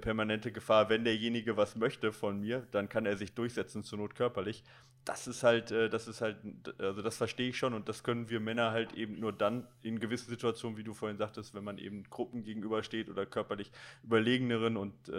[0.00, 3.98] permanente Gefahr, wenn derjenige was was möchte von mir, dann kann er sich durchsetzen, zur
[3.98, 4.64] Not körperlich.
[5.04, 6.36] Das ist halt, äh, das ist halt,
[6.78, 10.00] also das verstehe ich schon und das können wir Männer halt eben nur dann in
[10.00, 13.70] gewissen Situationen, wie du vorhin sagtest, wenn man eben Gruppen gegenübersteht oder körperlich
[14.02, 15.12] überlegeneren und äh,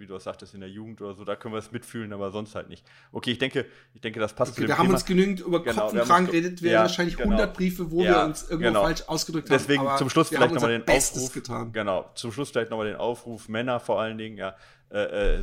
[0.00, 2.32] wie du auch sagtest, in der Jugend oder so, da können wir es mitfühlen, aber
[2.32, 2.84] sonst halt nicht.
[3.12, 4.94] Okay, ich denke, ich denke, das passt okay, zu dem Wir haben Thema.
[4.94, 7.30] uns genügend über genau, Kopf und Kragen geredet, wären ja, wahrscheinlich genau.
[7.30, 8.82] 100 Briefe, wo ja, wir uns irgendwo genau.
[8.82, 9.86] falsch ausgedrückt Deswegen haben.
[9.86, 11.34] Deswegen zum Schluss vielleicht nochmal den Bestes Aufruf.
[11.34, 11.72] Getan.
[11.72, 14.56] Genau, zum Schluss vielleicht nochmal den Aufruf, Männer vor allen Dingen, ja,
[14.90, 15.40] äh,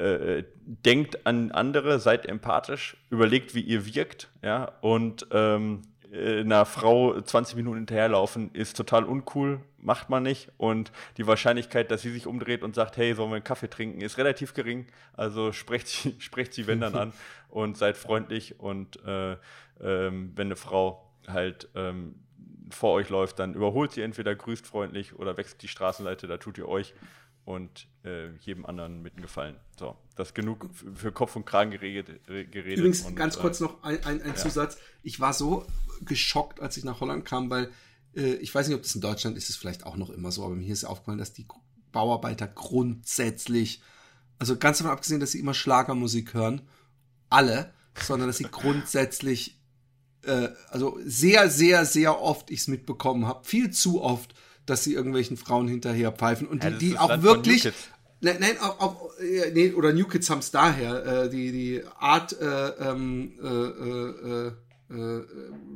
[0.00, 5.82] äh, denkt an andere, seid empathisch, überlegt, wie ihr wirkt, ja, und ähm,
[6.12, 10.50] äh, einer Frau 20 Minuten hinterherlaufen ist total uncool, macht man nicht.
[10.56, 14.00] Und die Wahrscheinlichkeit, dass sie sich umdreht und sagt, hey, sollen wir einen Kaffee trinken,
[14.00, 14.86] ist relativ gering.
[15.14, 17.12] Also sprecht sie, sprecht sie wenn dann an
[17.48, 18.58] und seid freundlich.
[18.58, 19.36] Und äh,
[19.80, 22.16] ähm, wenn eine Frau halt ähm,
[22.70, 26.58] vor euch läuft, dann überholt sie entweder, grüßt freundlich oder wechselt die Straßenseite, da tut
[26.58, 26.94] ihr euch
[27.44, 29.56] und äh, jedem anderen mit Gefallen.
[29.78, 32.24] So, das ist genug für Kopf und Kragen geredet.
[32.26, 34.34] geredet Übrigens, und, ganz äh, kurz noch ein, ein, ein ja.
[34.36, 34.78] Zusatz.
[35.02, 35.66] Ich war so
[36.02, 37.70] geschockt, als ich nach Holland kam, weil
[38.14, 40.44] äh, ich weiß nicht, ob das in Deutschland ist, es vielleicht auch noch immer so,
[40.44, 41.46] aber mir ist aufgefallen, dass die
[41.92, 43.82] Bauarbeiter grundsätzlich,
[44.38, 46.62] also ganz davon abgesehen, dass sie immer Schlagermusik hören,
[47.28, 49.58] alle, sondern dass sie grundsätzlich,
[50.22, 54.34] äh, also sehr, sehr, sehr oft ich es mitbekommen habe, viel zu oft,
[54.70, 57.70] dass sie irgendwelchen Frauen hinterher pfeifen und die, ja, die auch wirklich.
[58.22, 59.10] Nein, nein, auch, auch
[59.52, 64.52] nee, oder New Kids haben es daher, äh, die, die Art äh, ähm, äh, äh,
[64.90, 65.24] äh,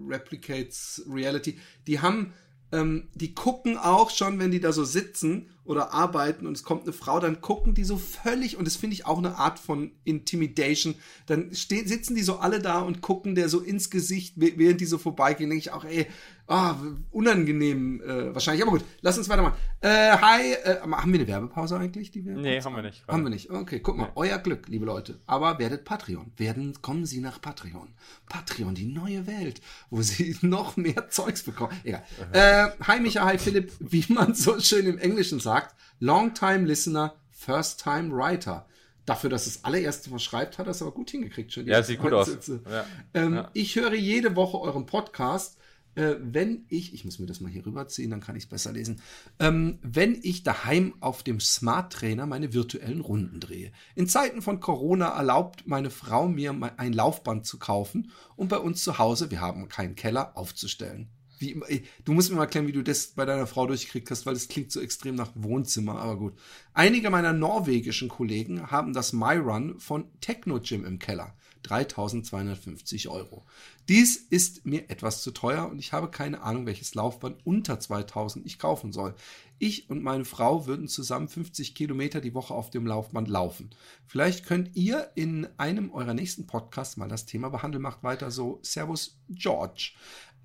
[0.08, 2.34] Replicates Reality, die haben,
[2.70, 6.82] ähm, die gucken auch schon, wenn die da so sitzen oder arbeiten und es kommt
[6.82, 9.92] eine Frau, dann gucken die so völlig, und das finde ich auch eine Art von
[10.04, 10.94] Intimidation,
[11.26, 14.86] dann stehen, sitzen die so alle da und gucken der so ins Gesicht, während die
[14.86, 16.06] so vorbeigehen, denke ich auch, ey,
[16.46, 16.76] Ah,
[17.10, 18.62] unangenehm äh, wahrscheinlich.
[18.62, 19.56] Aber gut, lass uns weitermachen.
[19.80, 22.10] Äh, hi, äh, haben wir eine Werbepause eigentlich?
[22.10, 23.02] Die wir nee, haben wir nicht.
[23.08, 23.50] Haben wir nicht.
[23.50, 24.12] Okay, guck mal, nee.
[24.16, 25.18] euer Glück, liebe Leute.
[25.26, 26.32] Aber werdet Patreon.
[26.36, 27.88] Werden, kommen Sie nach Patreon.
[28.28, 31.72] Patreon, die neue Welt, wo Sie noch mehr Zeugs bekommen.
[31.82, 32.04] Egal.
[32.32, 35.53] Äh, hi Micha, hi Philipp, wie man so schön im Englischen sagt.
[36.00, 38.66] Long time listener, first time writer
[39.06, 41.52] dafür, dass es allererste Mal schreibt, hat er es aber gut hingekriegt.
[41.52, 42.28] Schon ja, sieht gut aus.
[42.48, 42.86] Ja.
[43.12, 43.50] Ähm, ja.
[43.52, 45.58] Ich höre jede Woche euren Podcast
[45.94, 48.72] äh, wenn ich, ich muss mir das mal hier rüberziehen, dann kann ich es besser
[48.72, 49.00] lesen,
[49.38, 53.72] ähm, wenn ich daheim auf dem Smart Trainer meine virtuellen Runden drehe.
[53.94, 58.82] In Zeiten von Corona erlaubt meine Frau mir ein Laufband zu kaufen und bei uns
[58.82, 61.08] zu Hause, wir haben keinen Keller, aufzustellen.
[61.38, 61.60] Wie,
[62.04, 64.48] du musst mir mal erklären, wie du das bei deiner Frau durchgekriegt hast, weil das
[64.48, 66.34] klingt so extrem nach Wohnzimmer, aber gut.
[66.72, 71.34] Einige meiner norwegischen Kollegen haben das MyRun von Techno Gym im Keller.
[71.64, 73.44] 3250 Euro.
[73.88, 78.46] Dies ist mir etwas zu teuer und ich habe keine Ahnung, welches Laufband unter 2000
[78.46, 79.14] ich kaufen soll.
[79.58, 83.70] Ich und meine Frau würden zusammen 50 Kilometer die Woche auf dem Laufband laufen.
[84.06, 87.82] Vielleicht könnt ihr in einem eurer nächsten Podcasts mal das Thema behandeln.
[87.82, 88.58] Macht weiter so.
[88.62, 89.92] Servus, George.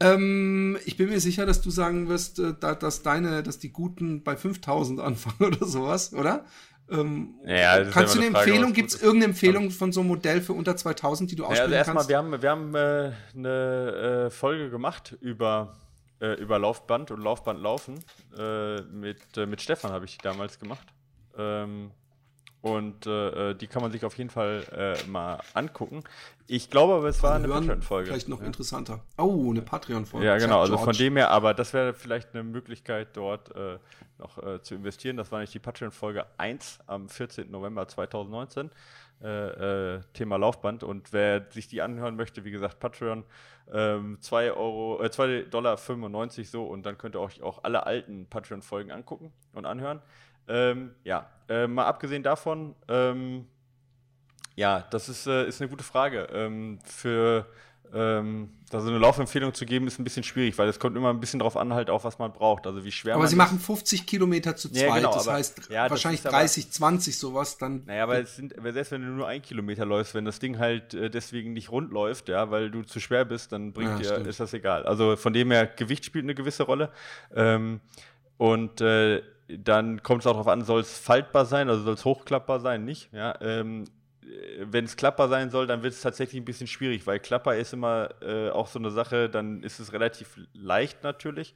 [0.01, 4.23] Ähm, ich bin mir sicher, dass du sagen wirst, äh, dass deine, dass die Guten
[4.23, 6.45] bei 5000 anfangen oder sowas, oder?
[6.91, 10.41] Ähm, ja, kannst du eine Frage, Empfehlung, gibt es irgendeine Empfehlung von so einem Modell
[10.41, 12.09] für unter 2000, die du ausspielen ja, also kannst?
[12.09, 15.75] Erstmal, wir haben, wir haben äh, eine äh, Folge gemacht über,
[16.19, 17.99] äh, über Laufband und Laufbandlaufen.
[18.37, 20.87] Äh, mit, äh, mit Stefan habe ich die damals gemacht.
[21.37, 21.91] Ähm,
[22.61, 26.03] und äh, die kann man sich auf jeden Fall äh, mal angucken.
[26.47, 28.09] Ich glaube aber, es war eine Patreon-Folge.
[28.09, 28.47] Vielleicht noch ja.
[28.47, 29.01] interessanter.
[29.17, 30.25] Oh, eine Patreon-Folge.
[30.25, 30.59] Ja, genau.
[30.61, 33.77] Also von dem her, aber das wäre vielleicht eine Möglichkeit, dort äh,
[34.17, 35.15] noch äh, zu investieren.
[35.15, 37.49] Das war nicht die Patreon-Folge 1 am 14.
[37.49, 38.71] November 2019.
[39.21, 40.83] äh, äh, Thema Laufband.
[40.83, 43.23] Und wer sich die anhören möchte, wie gesagt, Patreon,
[43.71, 47.85] ähm, 2 Euro, äh, 2 Dollar 95 so und dann könnt ihr euch auch alle
[47.85, 50.01] alten Patreon-Folgen angucken und anhören.
[50.47, 53.45] Ähm, ja, äh, mal abgesehen davon, ähm,
[54.55, 56.27] ja, das ist, äh, ist eine gute Frage.
[56.33, 57.45] Ähm, für
[57.91, 61.09] ähm, da so eine Laufempfehlung zu geben, ist ein bisschen schwierig, weil es kommt immer
[61.09, 62.67] ein bisschen drauf an, halt auch, was man braucht.
[62.67, 65.69] Also wie schwer Aber sie machen 50 Kilometer zu zweit, Ja, genau, das aber- heißt
[65.71, 67.81] ja, das wahrscheinlich ist aber- 30, 20 sowas, dann.
[67.87, 70.59] Naja, aber es sind, aber selbst wenn du nur ein Kilometer läufst, wenn das Ding
[70.59, 74.19] halt äh, deswegen nicht rund läuft, ja, weil du zu schwer bist, dann bringt Ja,
[74.19, 74.83] dir, ist das egal.
[74.83, 76.91] Also von dem her, Gewicht spielt eine gewisse Rolle.
[77.35, 77.79] Ähm,
[78.37, 79.23] und äh,
[79.57, 82.85] dann kommt es auch darauf an, soll es faltbar sein, also soll es hochklappbar sein,
[82.85, 83.11] nicht?
[83.11, 83.85] Ja, ähm,
[84.61, 87.73] wenn es klappbar sein soll, dann wird es tatsächlich ein bisschen schwierig, weil Klapper ist
[87.73, 91.55] immer äh, auch so eine Sache, dann ist es relativ leicht natürlich.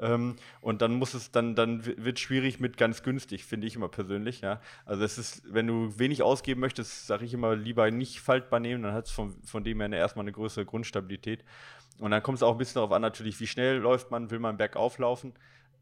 [0.00, 3.88] Ähm, und dann muss es, dann, dann wird schwierig mit ganz günstig, finde ich immer
[3.88, 4.60] persönlich, ja.
[4.84, 8.82] Also es ist, wenn du wenig ausgeben möchtest, sage ich immer, lieber nicht faltbar nehmen,
[8.82, 11.44] dann hat es von, von dem her erstmal eine größere Grundstabilität.
[11.98, 14.38] Und dann kommt es auch ein bisschen darauf an, natürlich, wie schnell läuft man, will
[14.38, 15.34] man bergauf laufen.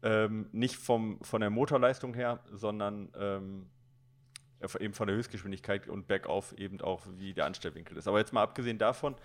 [0.03, 3.65] Ähm, nicht vom, von der Motorleistung her, sondern ähm,
[4.59, 8.07] äh, eben von der Höchstgeschwindigkeit und bergauf eben auch, wie der Anstellwinkel ist.
[8.07, 9.15] Aber jetzt mal abgesehen davon,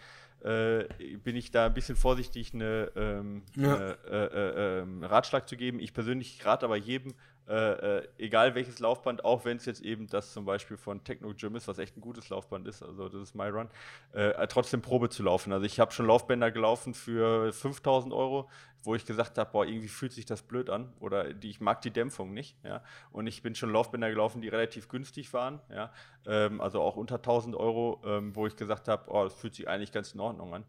[0.43, 0.85] äh,
[1.19, 3.77] bin ich da ein bisschen vorsichtig, eine, ähm, Ja.
[3.77, 5.79] äh, äh, ähm, Ratschlag zu geben.
[5.79, 7.15] Ich persönlich rate aber jedem,
[7.49, 11.35] äh, äh, egal welches Laufband, auch wenn es jetzt eben das zum Beispiel von Techno
[11.35, 13.69] Gym ist, was echt ein gutes Laufband ist, also das ist MyRun,
[14.13, 15.53] äh, trotzdem Probe zu laufen.
[15.53, 18.49] Also ich habe schon Laufbänder gelaufen für 5000 Euro,
[18.85, 21.83] wo ich gesagt habe, boah, irgendwie fühlt sich das blöd an oder die, ich mag
[21.83, 22.57] die Dämpfung nicht.
[22.65, 22.83] Ja?
[23.11, 25.93] Und ich bin schon Laufbänder gelaufen, die relativ günstig waren, ja?
[26.27, 29.69] ähm, also auch unter 1000 Euro, ähm, wo ich gesagt habe, oh, das fühlt sich
[29.69, 30.65] eigentlich ganz in Ordnung an.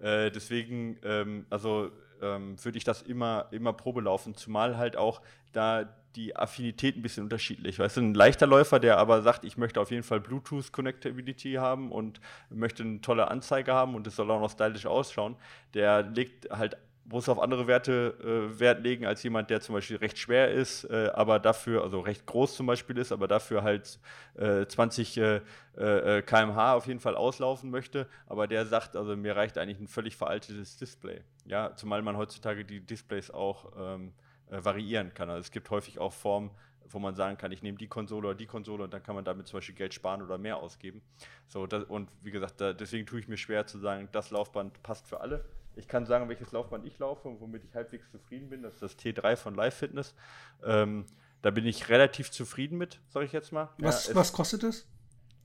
[0.00, 1.90] Äh, deswegen, ähm, also
[2.22, 5.20] ähm, würde ich das immer, immer Probe laufen, zumal halt auch
[5.52, 7.78] da die Affinität ein bisschen unterschiedlich.
[7.78, 11.92] Weißt du, ein leichter Läufer, der aber sagt, ich möchte auf jeden Fall Bluetooth-Connectivity haben
[11.92, 15.36] und möchte eine tolle Anzeige haben und es soll auch noch stylisch ausschauen,
[15.74, 19.98] der legt halt muss auf andere Werte äh, Wert legen als jemand, der zum Beispiel
[19.98, 23.98] recht schwer ist, äh, aber dafür, also recht groß zum Beispiel ist, aber dafür halt
[24.36, 25.40] äh, 20 äh,
[25.76, 29.88] äh, kmh auf jeden Fall auslaufen möchte, aber der sagt, also mir reicht eigentlich ein
[29.88, 31.22] völlig veraltetes Display.
[31.44, 34.12] Ja, zumal man heutzutage die Displays auch ähm,
[34.50, 35.30] äh, variieren kann.
[35.30, 36.50] Also es gibt häufig auch Formen,
[36.90, 39.24] wo man sagen kann, ich nehme die Konsole oder die Konsole und dann kann man
[39.24, 41.02] damit zum Beispiel Geld sparen oder mehr ausgeben.
[41.48, 44.82] So, das, und wie gesagt, da, deswegen tue ich mir schwer zu sagen, das Laufband
[44.82, 45.44] passt für alle.
[45.76, 48.62] Ich kann sagen, welches Laufband ich laufe und womit ich halbwegs zufrieden bin.
[48.62, 50.14] Das ist das T3 von Live Fitness.
[50.62, 51.06] Ähm,
[51.42, 53.70] da bin ich relativ zufrieden mit, sage ich jetzt mal.
[53.78, 54.86] Was, Ja, es- was kostet das?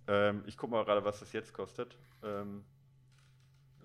[0.08, 1.98] ähm, ich gucke mal gerade, was das jetzt kostet.
[2.24, 2.64] Ähm,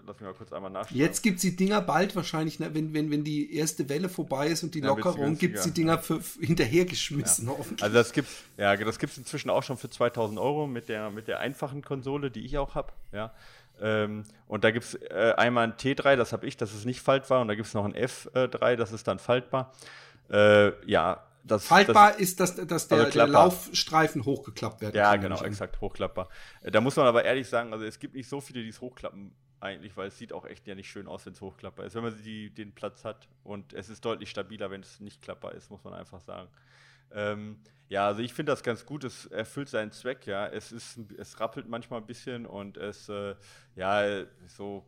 [0.07, 0.99] lass mich mal kurz einmal nachschauen.
[0.99, 4.49] Jetzt gibt es die Dinger bald wahrscheinlich, ne, wenn, wenn, wenn die erste Welle vorbei
[4.49, 5.71] ist und die Ja, Lockerung, gibt es die.
[5.73, 7.83] Dinger für, hinterhergeschmissen, hoffentlich.
[7.83, 11.29] Also das gibt ja, das gibt's inzwischen auch schon für 2000 Euro mit der, mit
[11.29, 12.93] der einfachen Konsole, die ich auch habe.
[13.13, 13.33] Ja.
[13.81, 17.01] Ähm, und da gibt es äh, einmal ein T3, das habe ich, das ist nicht
[17.01, 17.41] faltbar.
[17.41, 19.73] Und da gibt es noch ein F3, das ist dann faltbar.
[20.31, 23.27] Äh, ja, das Faltbar ist, dass, dass der, Also der.
[23.27, 25.49] Laufstreifen hochgeklappt werden Ja, kann, genau, ich an.
[25.49, 26.29] exakt, hochklappbar.
[26.63, 28.81] Äh, Da muss man aber ehrlich sagen, also es gibt nicht so viele, die es
[28.81, 31.95] hochklappen eigentlich, weil es sieht auch echt ja nicht schön aus, wenn es hochklappbar ist.
[31.95, 35.53] Wenn man die, den Platz hat und es ist deutlich stabiler, wenn es nicht klappbar
[35.53, 36.49] ist, muss man einfach sagen.
[37.13, 40.47] Ähm, ja, also ich finde das ganz gut, es erfüllt seinen Zweck, ja.
[40.47, 43.35] Es ist, es rappelt manchmal ein bisschen und es, äh,
[43.77, 44.87] ja, so,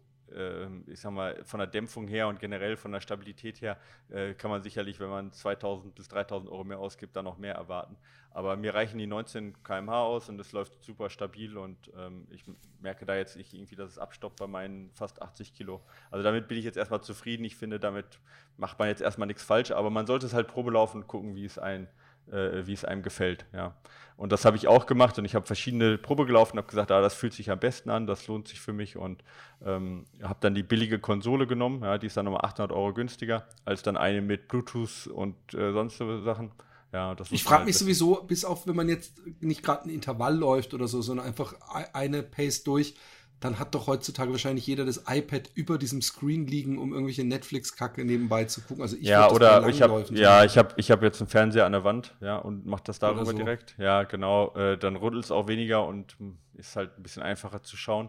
[0.86, 3.78] ich sag mal, von der Dämpfung her und generell von der Stabilität her
[4.10, 7.54] äh, kann man sicherlich, wenn man 2000 bis 3000 Euro mehr ausgibt, dann noch mehr
[7.54, 7.96] erwarten.
[8.30, 12.44] Aber mir reichen die 19 km/h aus und es läuft super stabil und ähm, ich
[12.80, 15.80] merke da jetzt nicht irgendwie, dass es abstoppt bei meinen fast 80 Kilo.
[16.10, 17.44] Also damit bin ich jetzt erstmal zufrieden.
[17.44, 18.20] Ich finde, damit
[18.56, 21.34] macht man jetzt erstmal nichts falsch, aber man sollte es halt Probe laufen und gucken,
[21.34, 21.88] wie es ein
[22.32, 23.46] äh, wie es einem gefällt.
[23.52, 23.74] Ja.
[24.16, 27.02] Und das habe ich auch gemacht und ich habe verschiedene Probe gelaufen, habe gesagt, ah,
[27.02, 29.22] das fühlt sich am besten an, das lohnt sich für mich und
[29.64, 33.46] ähm, habe dann die billige Konsole genommen, ja, die ist dann nochmal 800 Euro günstiger
[33.66, 36.52] als dann eine mit Bluetooth und äh, sonst so Sachen.
[36.92, 37.84] Ja, Ich frage halt mich wissen.
[37.84, 41.54] sowieso, bis auf wenn man jetzt nicht gerade ein Intervall läuft oder so, sondern einfach
[41.68, 42.94] ei- eine Pace durch,
[43.40, 48.04] dann hat doch heutzutage wahrscheinlich jeder das iPad über diesem Screen liegen, um irgendwelche Netflix-Kacke
[48.04, 48.82] nebenbei zu gucken.
[48.82, 51.72] Also ich ja, oder ich habe ja, ich habe ich habe jetzt einen Fernseher an
[51.72, 53.32] der Wand, ja, und mache das darüber so.
[53.32, 53.74] direkt.
[53.78, 57.62] Ja, genau, äh, dann rüttelt es auch weniger und mh, ist halt ein bisschen einfacher
[57.62, 58.08] zu schauen.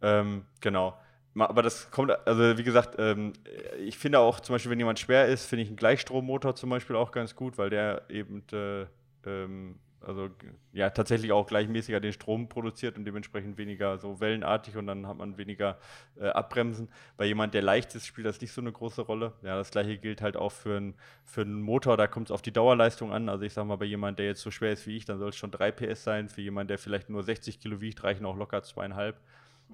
[0.00, 0.96] Ähm, genau.
[1.36, 3.32] Aber das kommt, also wie gesagt, ähm,
[3.78, 6.96] ich finde auch zum Beispiel, wenn jemand schwer ist, finde ich einen Gleichstrommotor zum Beispiel
[6.96, 8.86] auch ganz gut, weil der eben äh,
[9.24, 10.30] ähm, also
[10.72, 15.16] ja, tatsächlich auch gleichmäßiger den Strom produziert und dementsprechend weniger so wellenartig und dann hat
[15.16, 15.78] man weniger
[16.16, 16.88] äh, Abbremsen.
[17.16, 19.32] Bei jemand, der leicht ist, spielt das nicht so eine große Rolle.
[19.42, 20.94] Ja, das gleiche gilt halt auch für, ein,
[21.24, 23.28] für einen Motor, da kommt es auf die Dauerleistung an.
[23.28, 25.30] Also ich sag mal, bei jemand, der jetzt so schwer ist wie ich, dann soll
[25.30, 26.28] es schon 3 PS sein.
[26.28, 29.20] Für jemand, der vielleicht nur 60 Kilo wiegt, reichen auch locker zweieinhalb.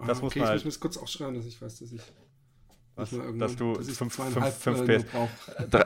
[0.06, 1.92] Das ah, okay, muss man ich halt muss kurz auch schreiben, dass ich weiß, dass
[1.92, 2.02] ich
[2.96, 5.04] was, dass du 5 PS.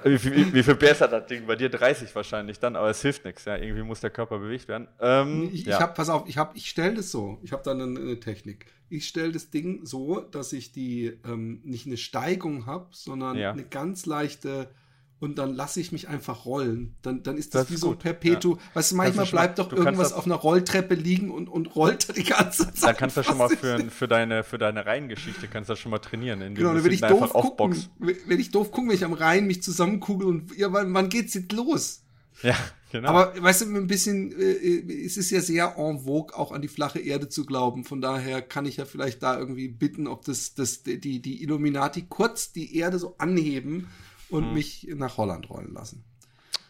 [0.04, 1.46] Wie, wie, viel PS hat das Ding?
[1.46, 3.46] Bei dir 30 wahrscheinlich dann, aber es hilft nichts.
[3.46, 4.88] Ja, irgendwie muss der Körper bewegt werden.
[5.00, 5.76] Ähm, ich, ja.
[5.76, 7.38] ich habe, pass auf, ich habe, ich stelle das so.
[7.42, 8.66] Ich habe dann eine, eine, Technik.
[8.90, 13.52] Ich stelle das Ding so, dass ich die ähm, nicht eine Steigung habe, sondern ja.
[13.52, 14.68] eine ganz leichte
[15.20, 16.94] und dann lasse ich mich einfach rollen.
[17.02, 18.56] Dann, dann ist das, das wie ist so Perpetuum.
[18.56, 18.62] Ja.
[18.74, 22.72] Weißt du, manchmal bleibt doch irgendwas auf einer Rolltreppe liegen und, und rollt die ganze
[22.72, 22.90] Zeit.
[22.90, 25.90] Dann kannst du schon mal für, für, deine, für deine Reihengeschichte kannst du das schon
[25.90, 26.54] mal trainieren.
[26.54, 29.62] Genau, dann will ich doof gucken, wenn ich doof gucken, wenn ich am Rhein mich
[29.62, 32.02] zusammenkugel und ja, wann, wann geht's jetzt los?
[32.42, 32.54] Ja,
[32.92, 33.08] genau.
[33.08, 36.68] Aber weißt du, ein bisschen, äh, es ist ja sehr en vogue, auch an die
[36.68, 37.82] flache Erde zu glauben.
[37.82, 42.06] Von daher kann ich ja vielleicht da irgendwie bitten, ob das, das die, die Illuminati
[42.08, 43.88] kurz die Erde so anheben
[44.30, 44.54] und hm.
[44.54, 46.04] mich nach Holland rollen lassen.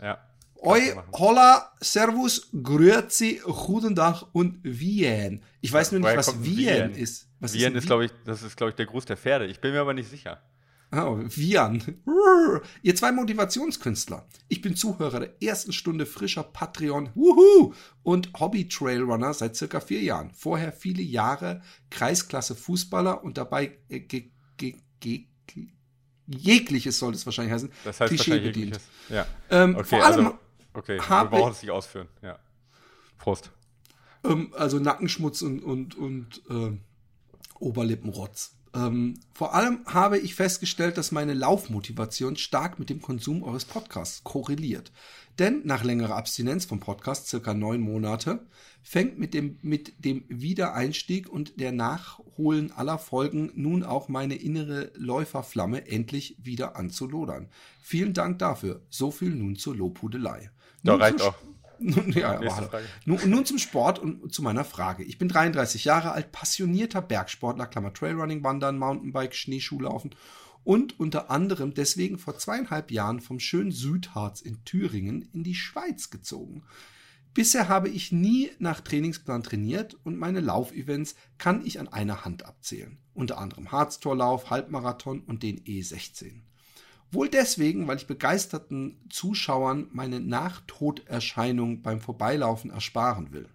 [0.01, 0.19] Ja.
[0.61, 5.43] Oi, holla, servus, grüezi, guten Tag und Wien.
[5.61, 7.29] Ich weiß nur nicht, was Wien, Wien, ist.
[7.39, 9.47] Was Wien ist, ist glaube ich, das ist, glaube ich, der Gruß der Pferde.
[9.47, 10.43] Ich bin mir aber nicht sicher.
[10.91, 11.83] Oh, Vian.
[12.83, 14.27] Ihr zwei Motivationskünstler.
[14.49, 20.31] Ich bin Zuhörer der ersten Stunde frischer Patreon wuhu, und Hobby-Trailrunner seit circa vier Jahren.
[20.33, 25.27] Vorher viele Jahre Kreisklasse Fußballer und dabei äh, ge, ge, ge,
[26.29, 28.79] jegliches soll es wahrscheinlich heißen, das heißt Klischee bedient.
[29.09, 29.27] Ja.
[29.51, 30.39] Ähm, okay, vor allem also,
[30.75, 32.09] okay, wir brauchen es nicht ausführen.
[32.23, 32.39] Ja.
[33.19, 33.51] Prost.
[34.25, 36.77] Ähm, also Nackenschmutz und, und, und äh,
[37.59, 38.55] Oberlippenrotz.
[38.75, 44.25] Ähm, vor allem habe ich festgestellt, dass meine Laufmotivation stark mit dem Konsum eures Podcasts
[44.25, 44.93] korreliert.
[45.39, 48.41] Denn nach längerer Abstinenz vom Podcast, circa neun Monate,
[48.83, 54.91] fängt mit dem, mit dem Wiedereinstieg und der Nachholen aller Folgen nun auch meine innere
[54.97, 57.49] Läuferflamme endlich wieder an zu lodern.
[57.83, 58.81] Vielen Dank dafür.
[58.89, 60.51] So viel nun zur Lobhudelei.
[60.83, 61.35] Da reicht auch.
[61.81, 62.41] Nun, ja,
[63.05, 65.05] nun, nun, zum Sport und zu meiner Frage.
[65.05, 70.15] Ich bin 33 Jahre alt, passionierter Bergsportler, Klammer Trailrunning, Wandern, Mountainbike, Schneeschuhlaufen
[70.65, 76.11] und unter anderem deswegen vor zweieinhalb Jahren vom schönen Südharz in Thüringen in die Schweiz
[76.11, 76.63] gezogen.
[77.35, 82.45] Bisher habe ich nie nach Trainingsplan trainiert und meine Laufevents kann ich an einer Hand
[82.45, 82.99] abzählen.
[83.15, 86.41] Unter anderem Harztorlauf, Halbmarathon und den E16.
[87.11, 93.49] Wohl deswegen, weil ich begeisterten Zuschauern meine Nachtoderscheinung beim Vorbeilaufen ersparen will.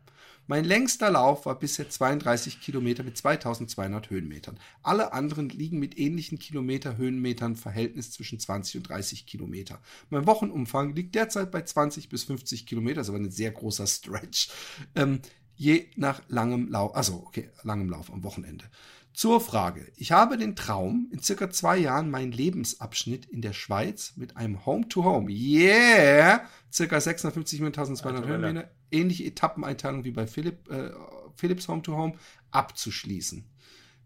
[0.46, 4.60] Mein längster Lauf war bisher 32 Kilometer mit 2200 Höhenmetern.
[4.82, 9.80] Alle anderen liegen mit ähnlichen Kilometer-Höhenmetern Verhältnis zwischen 20 und 30 Kilometer.
[10.10, 14.50] Mein Wochenumfang liegt derzeit bei 20 bis 50 Kilometer, ist aber ein sehr großer Stretch.
[14.96, 15.22] Ähm,
[15.56, 18.66] je nach langem Lauf, also okay, langem Lauf am Wochenende.
[19.14, 19.92] Zur Frage.
[19.96, 24.66] Ich habe den Traum, in circa zwei Jahren meinen Lebensabschnitt in der Schweiz mit einem
[24.66, 30.90] Home-to-Home, yeah, circa 650 mit 1200 Höhenmeter, ähnliche Etappeneinteilung wie bei Philipp, äh,
[31.36, 32.14] Philips Home-to-Home,
[32.50, 33.46] abzuschließen.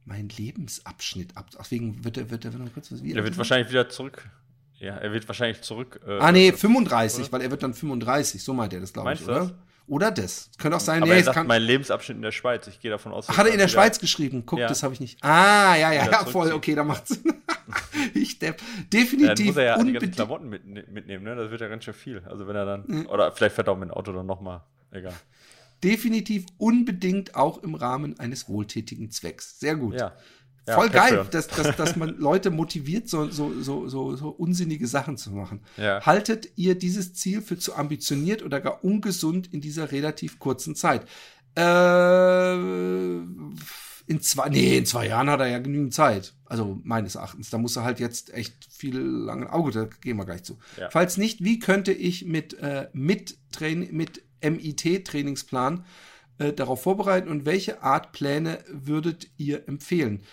[0.04, 1.50] Mein Lebensabschnitt ab.
[1.58, 3.18] Deswegen wird er, wird er, wird kurz was wieder.
[3.18, 4.30] Er wird wahrscheinlich wieder zurück.
[4.80, 6.02] Ja, er wird wahrscheinlich zurück.
[6.06, 7.32] Äh, ah, nee, 35, oder?
[7.32, 8.44] weil er wird dann 35.
[8.44, 9.40] So meint er das, glaube ich, oder?
[9.40, 9.54] Das?
[9.88, 10.52] Oder das.
[10.58, 11.48] Könnte auch sein, Aber nee, er sagt, kann...
[11.48, 12.68] mein Lebensabschnitt in der Schweiz.
[12.68, 13.28] Ich gehe davon aus.
[13.30, 14.44] Ach, hat er in der Schweiz geschrieben?
[14.46, 14.68] Guck, ja.
[14.68, 15.24] das habe ich nicht.
[15.24, 16.52] Ah, ja, ja, ja, voll.
[16.52, 17.20] Okay, da macht's
[18.14, 18.62] ich depp.
[18.92, 19.40] Definitiv.
[19.40, 21.36] Ja, muss er ja die ganzen Klamotten mit, mitnehmen, ne?
[21.36, 22.22] Das wird ja ganz schön viel.
[22.26, 22.84] Also wenn er dann.
[22.86, 23.06] Mhm.
[23.08, 24.62] Oder vielleicht fährt er auch mit dem Auto dann nochmal.
[24.92, 25.14] Egal.
[25.84, 29.60] Definitiv unbedingt auch im Rahmen eines wohltätigen Zwecks.
[29.60, 29.96] Sehr gut.
[29.96, 30.14] Ja.
[30.68, 34.86] Ja, Voll geil, dass, dass, dass man Leute motiviert, so, so, so, so, so unsinnige
[34.86, 35.62] Sachen zu machen.
[35.78, 36.06] Ja.
[36.06, 41.08] Haltet ihr dieses Ziel für zu ambitioniert oder gar ungesund in dieser relativ kurzen Zeit?
[41.56, 42.54] Äh,
[44.08, 46.34] in zwei, nee, in zwei Jahren hat er ja genügend Zeit.
[46.46, 47.50] Also meines Erachtens.
[47.50, 50.58] Da muss er halt jetzt echt viel lange Auge, da gehen wir gleich zu.
[50.78, 50.90] Ja.
[50.90, 55.86] Falls nicht, wie könnte ich mit, äh, mit, Train mit MIT-Trainingsplan
[56.38, 60.24] äh, darauf vorbereiten und welche Art Pläne würdet ihr empfehlen?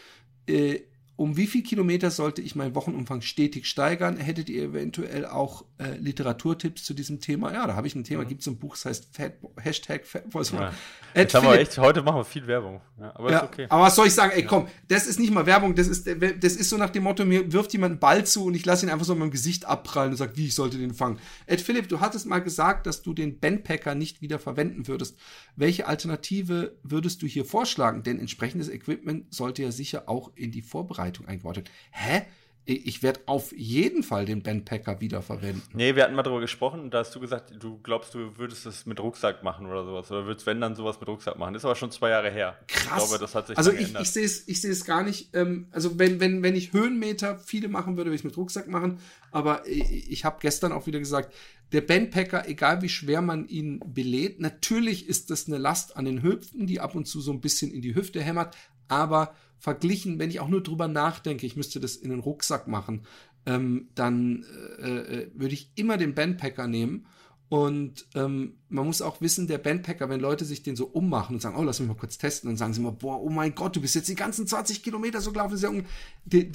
[0.46, 0.80] Äh,
[1.16, 4.16] um wie viel Kilometer sollte ich meinen Wochenumfang stetig steigern?
[4.16, 7.52] Hättet ihr eventuell auch äh, Literaturtipps zu diesem Thema?
[7.52, 8.28] Ja, da habe ich ein Thema, mhm.
[8.28, 10.50] gibt es ein Buch, das heißt Fat, Hashtag Fatboys.
[10.50, 10.72] Ja.
[11.14, 12.80] Jetzt haben wir echt, heute machen wir viel Werbung.
[12.98, 13.66] Ja, aber ja, ist okay.
[13.68, 14.32] Aber was soll ich sagen?
[14.34, 17.24] Ey, komm, das ist nicht mal Werbung, das ist, das ist so nach dem Motto,
[17.24, 19.66] mir wirft jemand einen Ball zu und ich lasse ihn einfach so in meinem Gesicht
[19.66, 21.20] abprallen und sage, wie ich sollte den fangen.
[21.46, 25.16] Ed Philipp, du hattest mal gesagt, dass du den Bandpacker nicht wieder verwenden würdest.
[25.54, 28.02] Welche Alternative würdest du hier vorschlagen?
[28.02, 31.70] Denn entsprechendes Equipment sollte ja sicher auch in die Vorbereitung eingebaut werden.
[31.90, 32.22] Hä?
[32.66, 35.62] ich werde auf jeden Fall den Bandpacker wiederverwenden.
[35.74, 38.86] Nee, wir hatten mal darüber gesprochen, da hast du gesagt, du glaubst, du würdest es
[38.86, 40.10] mit Rucksack machen oder sowas.
[40.10, 41.52] Oder würdest, wenn dann sowas mit Rucksack machen.
[41.52, 42.56] Das ist aber schon zwei Jahre her.
[42.66, 43.02] Krass.
[43.02, 45.34] Ich glaube, das hat sich Also ich, ich sehe es ich sehe es gar nicht.
[45.34, 48.66] Ähm, also wenn, wenn, wenn ich Höhenmeter viele machen würde, würde ich es mit Rucksack
[48.66, 48.98] machen.
[49.30, 51.34] Aber ich, ich habe gestern auch wieder gesagt,
[51.72, 56.22] der Bandpacker, egal wie schwer man ihn belädt, natürlich ist das eine Last an den
[56.22, 58.56] Hüften, die ab und zu so ein bisschen in die Hüfte hämmert.
[58.88, 63.02] Aber verglichen, wenn ich auch nur drüber nachdenke, ich müsste das in den Rucksack machen,
[63.46, 64.44] ähm, dann
[64.80, 67.06] äh, äh, würde ich immer den Bandpacker nehmen.
[67.48, 71.40] Und ähm, man muss auch wissen, der Bandpacker, wenn Leute sich den so ummachen und
[71.40, 73.76] sagen, oh, lass mich mal kurz testen, dann sagen sie immer, boah, oh mein Gott,
[73.76, 75.56] du bist jetzt die ganzen 20 Kilometer so gelaufen.
[75.58, 75.70] Ja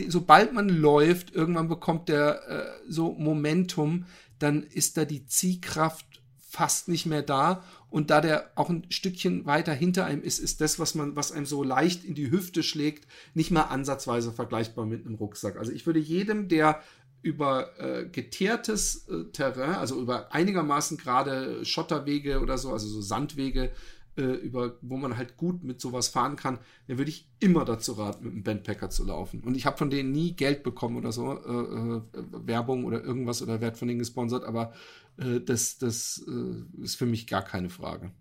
[0.10, 4.06] sobald man läuft, irgendwann bekommt der äh, so Momentum,
[4.40, 6.06] dann ist da die Ziehkraft
[6.50, 7.64] fast nicht mehr da.
[7.89, 11.32] Und da der auch ein Stückchen weiter hinter einem ist, ist das, was man, was
[11.32, 15.58] einem so leicht in die Hüfte schlägt, nicht mal ansatzweise vergleichbar mit einem Rucksack.
[15.58, 16.82] Also ich würde jedem, der
[17.22, 23.72] über äh, geteertes äh, Terrain, also über einigermaßen gerade Schotterwege oder so, also so Sandwege,
[24.20, 27.93] äh, über wo man halt gut mit sowas fahren kann, dann würde ich immer dazu
[27.93, 29.41] raten, mit einem Bandpacker zu laufen.
[29.41, 33.41] Und ich habe von denen nie Geld bekommen oder so, äh, äh, Werbung oder irgendwas
[33.41, 34.74] oder werd von denen gesponsert, aber
[35.20, 38.11] äh, das, das äh, ist für mich gar keine Frage.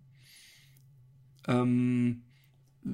[1.47, 2.23] Ähm,
[2.85, 2.89] äh,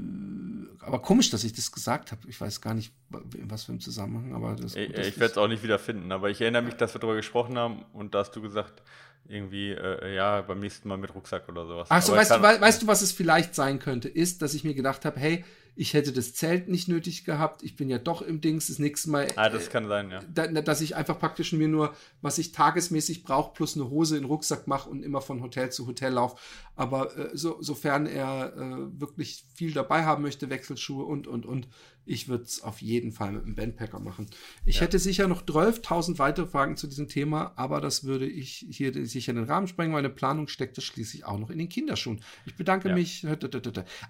[0.82, 2.22] aber komisch, dass ich das gesagt habe.
[2.28, 2.94] Ich weiß gar nicht,
[3.36, 4.76] in was für einem Zusammenhang, aber das.
[4.76, 7.16] Ich, ich werde es auch nicht wieder finden, aber ich erinnere mich, dass wir darüber
[7.16, 8.84] gesprochen haben und da hast du gesagt,
[9.28, 11.90] irgendwie, äh, ja, beim nächsten Mal mit Rucksack oder sowas.
[11.90, 14.08] Achso, weißt, du, weißt du, was es vielleicht sein könnte?
[14.08, 15.44] Ist, dass ich mir gedacht habe, hey,
[15.76, 19.10] ich hätte das Zelt nicht nötig gehabt, ich bin ja doch im Dings, das nächste
[19.10, 19.28] Mal.
[19.36, 20.22] Ah, das äh, kann sein, ja.
[20.34, 24.24] Da, dass ich einfach praktisch mir nur, was ich tagesmäßig brauche, plus eine Hose in
[24.24, 26.38] den Rucksack mache und immer von Hotel zu Hotel laufe.
[26.76, 31.68] Aber äh, so, sofern er äh, wirklich viel dabei haben möchte, Wechselschuhe und, und, und,
[32.06, 34.28] ich würde es auf jeden Fall mit einem Bandpacker machen.
[34.66, 34.82] Ich ja.
[34.82, 39.32] hätte sicher noch 12.000 weitere Fragen zu diesem Thema, aber das würde ich hier sicher
[39.32, 39.92] in den Rahmen sprengen.
[39.92, 42.22] Meine Planung steckt das schließlich auch noch in den Kinderschuhen.
[42.46, 42.96] Ich bedanke ja.
[42.96, 43.26] mich.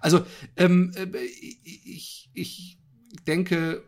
[0.00, 0.24] Also,
[0.56, 1.06] ähm, äh,
[1.64, 2.78] ich, ich
[3.26, 3.82] denke,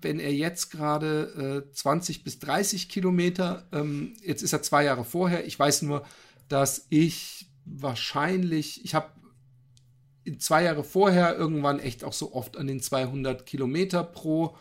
[0.00, 5.04] wenn er jetzt gerade äh, 20 bis 30 Kilometer, ähm, jetzt ist er zwei Jahre
[5.04, 6.04] vorher, ich weiß nur,
[6.48, 9.08] dass ich wahrscheinlich, ich habe
[10.38, 14.56] zwei Jahre vorher irgendwann echt auch so oft an den 200 Kilometer pro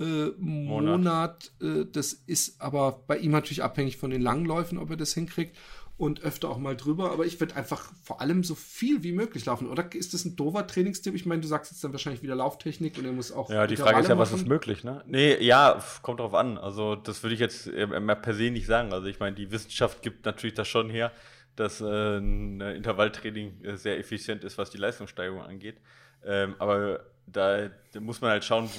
[0.00, 0.98] äh, Monat.
[0.98, 1.52] Monat.
[1.62, 5.56] Äh, das ist aber bei ihm natürlich abhängig von den Langläufen, ob er das hinkriegt
[5.96, 7.10] und öfter auch mal drüber.
[7.10, 9.68] Aber ich würde einfach vor allem so viel wie möglich laufen.
[9.68, 11.14] Oder ist das ein doofer Trainingstipp?
[11.14, 13.50] Ich meine, du sagst jetzt dann wahrscheinlich wieder Lauftechnik und er muss auch.
[13.50, 15.02] Ja, die Frage ist ja, was ist möglich, ne?
[15.06, 16.56] Nee, ja, kommt drauf an.
[16.56, 18.92] Also, das würde ich jetzt äh, per se nicht sagen.
[18.92, 21.12] Also, ich meine, die Wissenschaft gibt natürlich das schon her
[21.58, 25.80] dass äh, ein Intervalltraining äh, sehr effizient ist, was die Leistungssteigerung angeht.
[26.24, 28.70] Ähm, aber da, da, muss man halt schauen,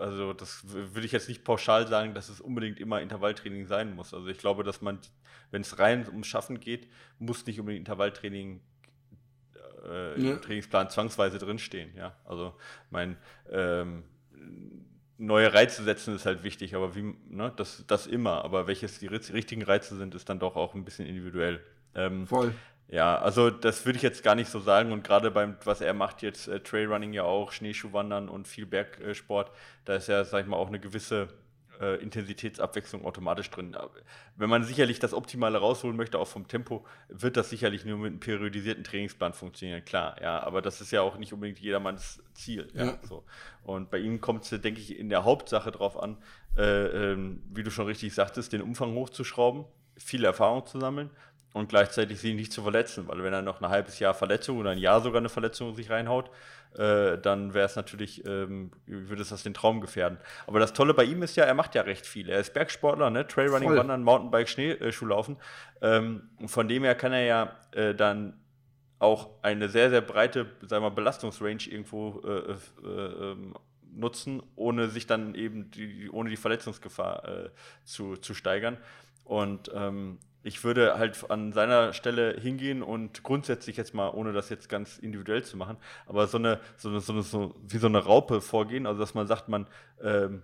[0.00, 4.14] also das würde ich jetzt nicht pauschal sagen, dass es unbedingt immer Intervalltraining sein muss.
[4.14, 4.98] Also ich glaube, dass man,
[5.50, 6.88] wenn es rein ums Schaffen geht,
[7.18, 8.60] muss nicht unbedingt Intervalltraining
[9.86, 10.32] äh, ja.
[10.32, 11.94] im Trainingsplan zwangsweise drinstehen.
[11.96, 12.54] Ja, also
[12.90, 13.18] mein
[13.50, 14.04] ähm,
[15.18, 18.42] neue Reize setzen ist halt wichtig, aber wie, ne, das, das immer.
[18.44, 21.60] Aber welches die richtigen Reize sind, ist dann doch auch ein bisschen individuell.
[21.96, 22.54] Ähm, Voll.
[22.88, 24.92] Ja, also das würde ich jetzt gar nicht so sagen.
[24.92, 29.50] Und gerade beim, was er macht jetzt, äh, Trailrunning ja auch, Schneeschuhwandern und viel Bergsport,
[29.84, 31.28] da ist ja, sag ich mal, auch eine gewisse
[31.80, 33.76] äh, Intensitätsabwechslung automatisch drin.
[34.36, 38.12] Wenn man sicherlich das Optimale rausholen möchte, auch vom Tempo, wird das sicherlich nur mit
[38.12, 40.42] einem periodisierten Trainingsplan funktionieren, klar, ja.
[40.42, 42.68] Aber das ist ja auch nicht unbedingt jedermanns Ziel.
[42.72, 42.86] Ja.
[42.86, 43.24] ja so.
[43.64, 46.18] Und bei ihm kommt es, denke ich, in der Hauptsache darauf an,
[46.56, 49.64] äh, ähm, wie du schon richtig sagtest, den Umfang hochzuschrauben,
[49.98, 51.10] viel Erfahrung zu sammeln
[51.56, 54.70] und gleichzeitig sie nicht zu verletzen, weil wenn er noch ein halbes Jahr Verletzung oder
[54.70, 56.30] ein Jahr sogar eine Verletzung sich reinhaut,
[56.76, 60.18] äh, dann wäre es natürlich, ähm, würde es das den Traum gefährden.
[60.46, 62.28] Aber das Tolle bei ihm ist ja, er macht ja recht viel.
[62.28, 63.26] Er ist Bergsportler, ne?
[63.26, 63.78] Trailrunning, Voll.
[63.78, 65.38] Wandern, Mountainbike, Schneeschuhlaufen.
[65.80, 68.38] Ähm, von dem her kann er ja äh, dann
[68.98, 73.54] auch eine sehr, sehr breite, sagen wir mal, Belastungsrange irgendwo äh, äh, ähm,
[73.94, 77.48] nutzen, ohne sich dann eben die, ohne die Verletzungsgefahr äh,
[77.84, 78.76] zu, zu steigern.
[79.24, 84.48] Und ähm, ich würde halt an seiner Stelle hingehen und grundsätzlich jetzt mal, ohne das
[84.48, 85.76] jetzt ganz individuell zu machen,
[86.06, 89.14] aber so eine, so eine, so eine so, wie so eine Raupe vorgehen, also dass
[89.14, 89.66] man sagt, man,
[90.00, 90.42] ähm,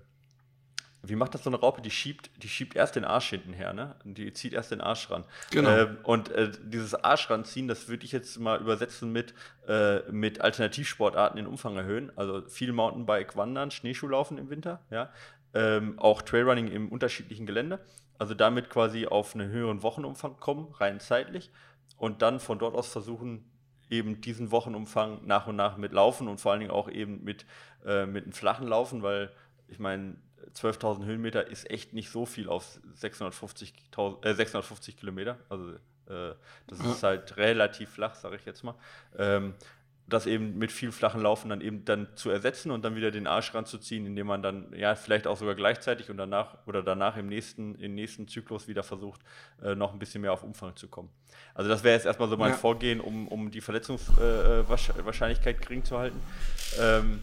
[1.05, 1.82] wie macht das so eine Raupe?
[1.82, 3.96] Die schiebt, die schiebt erst den Arsch hinten her, ne?
[4.05, 5.24] Die zieht erst den Arsch ran.
[5.50, 5.70] Genau.
[5.70, 9.34] Ähm, und äh, dieses Arsch ranziehen, das würde ich jetzt mal übersetzen mit,
[9.66, 12.12] äh, mit Alternativsportarten den Umfang erhöhen.
[12.14, 15.11] Also viel Mountainbike, Wandern, Schneeschuhlaufen im Winter, ja.
[15.55, 17.80] Ähm, auch Trailrunning im unterschiedlichen Gelände
[18.22, 21.50] also damit quasi auf einen höheren Wochenumfang kommen, rein zeitlich,
[21.96, 23.50] und dann von dort aus versuchen,
[23.90, 27.46] eben diesen Wochenumfang nach und nach mit Laufen und vor allen Dingen auch eben mit,
[27.84, 29.32] äh, mit einem flachen Laufen, weil
[29.66, 30.18] ich meine,
[30.54, 33.74] 12.000 Höhenmeter ist echt nicht so viel auf 650,
[34.22, 35.38] äh, 650 Kilometer.
[35.48, 35.72] Also
[36.06, 36.36] äh,
[36.68, 38.76] das ist halt relativ flach, sage ich jetzt mal.
[39.18, 39.54] Ähm,
[40.09, 43.26] das eben mit viel flachen Laufen dann eben dann zu ersetzen und dann wieder den
[43.26, 47.28] Arsch ranzuziehen, indem man dann ja vielleicht auch sogar gleichzeitig und danach oder danach im
[47.28, 49.20] nächsten, im nächsten Zyklus wieder versucht,
[49.62, 51.09] äh, noch ein bisschen mehr auf Umfang zu kommen.
[51.55, 52.57] Also das wäre jetzt erstmal so mein ja.
[52.57, 56.20] Vorgehen, um, um die Verletzungswahrscheinlichkeit äh, gering zu halten.
[56.80, 57.22] Ähm,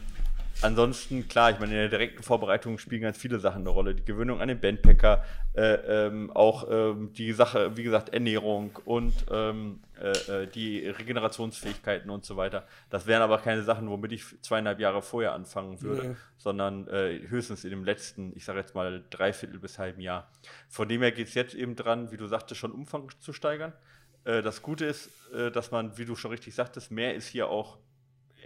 [0.61, 3.95] ansonsten, klar, ich meine, in der direkten Vorbereitung spielen ganz viele Sachen eine Rolle.
[3.95, 5.23] Die Gewöhnung an den Bandpacker,
[5.55, 12.09] äh, ähm, auch ähm, die Sache, wie gesagt, Ernährung und ähm, äh, äh, die Regenerationsfähigkeiten
[12.09, 12.65] und so weiter.
[12.89, 16.15] Das wären aber keine Sachen, womit ich zweieinhalb Jahre vorher anfangen würde, nee.
[16.37, 20.31] sondern äh, höchstens in dem letzten, ich sage jetzt mal, dreiviertel bis halben Jahr.
[20.67, 23.73] Von dem her geht es jetzt eben dran, wie du sagtest, schon Umfang zu steigern.
[24.23, 27.47] Äh, das Gute ist, äh, dass man, wie du schon richtig sagtest, mehr ist hier
[27.47, 27.77] auch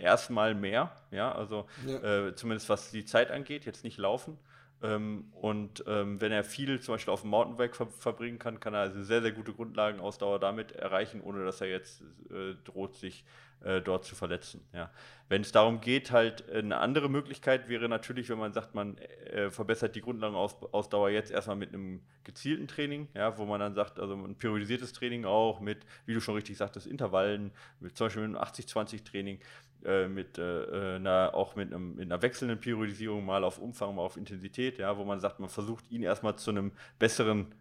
[0.03, 2.27] erstmal mehr, ja, also ja.
[2.27, 4.37] Äh, zumindest was die Zeit angeht, jetzt nicht laufen.
[4.83, 8.73] Ähm, und ähm, wenn er viel zum Beispiel auf dem Mountainbike ver verbringen kann, kann
[8.73, 13.23] er also sehr, sehr gute Grundlagenausdauer damit erreichen, ohne dass er jetzt äh, droht, sich
[13.63, 14.61] äh, dort zu verletzen.
[14.73, 14.91] Ja.
[15.29, 19.49] Wenn es darum geht, halt eine andere Möglichkeit wäre natürlich, wenn man sagt, man äh,
[19.51, 24.15] verbessert die Grundlagenausdauer jetzt erstmal mit einem gezielten Training, ja, wo man dann sagt, also
[24.15, 28.35] ein periodisiertes Training auch mit, wie du schon richtig sagtest, Intervallen, mit, zum Beispiel mit
[28.35, 29.39] einem 80-20-Training,
[29.85, 34.01] äh, mit äh, einer, auch mit, einem, mit einer wechselnden Periodisierung, mal auf Umfang, mal
[34.01, 37.53] auf Intensität, ja, wo man sagt, man versucht ihn erstmal zu einem besseren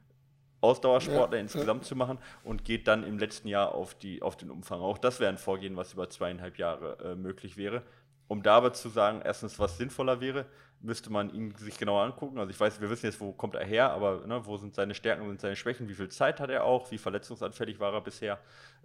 [0.61, 1.89] Ausdauersportler ja, insgesamt ja.
[1.89, 4.81] zu machen und geht dann im letzten Jahr auf, die, auf den Umfang.
[4.81, 7.83] Auch das wäre ein Vorgehen, was über zweieinhalb Jahre äh, möglich wäre.
[8.29, 10.47] Um da aber zu sagen, erstens, was sinnvoller wäre,
[10.83, 12.39] müsste man ihn sich genauer angucken.
[12.39, 14.95] Also ich weiß, wir wissen jetzt, wo kommt er her, aber ne, wo sind seine
[14.95, 18.01] Stärken, wo sind seine Schwächen, wie viel Zeit hat er auch, wie verletzungsanfällig war er
[18.01, 18.39] bisher,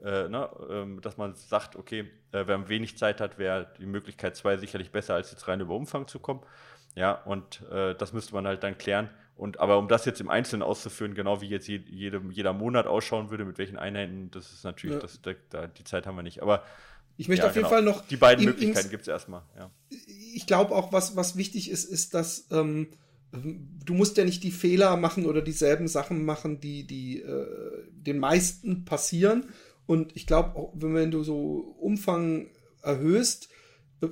[0.04, 4.36] äh, ne, ähm, dass man sagt, okay, äh, wer wenig Zeit hat, wäre die Möglichkeit
[4.36, 6.42] zwei sicherlich besser, als jetzt rein über Umfang zu kommen.
[6.96, 9.10] Ja, und äh, das müsste man halt dann klären.
[9.36, 12.88] Und aber um das jetzt im Einzelnen auszuführen, genau wie jetzt je, jede, jeder Monat
[12.88, 15.02] ausschauen würde, mit welchen Einheiten, das ist natürlich, ja.
[15.02, 16.42] das, da, da, die Zeit haben wir nicht.
[16.42, 16.64] Aber
[17.18, 17.76] ich möchte ja, auf jeden genau.
[17.76, 18.08] Fall noch.
[18.08, 19.72] Die beiden Möglichkeiten gibt es erstmal, ja.
[20.34, 22.90] Ich glaube auch, was, was wichtig ist, ist, dass ähm,
[23.32, 27.48] du musst ja nicht die Fehler machen oder dieselben Sachen machen, die, die äh,
[27.92, 29.50] den meisten passieren.
[29.86, 32.50] Und ich glaube, wenn du so Umfang
[32.82, 33.50] erhöhst,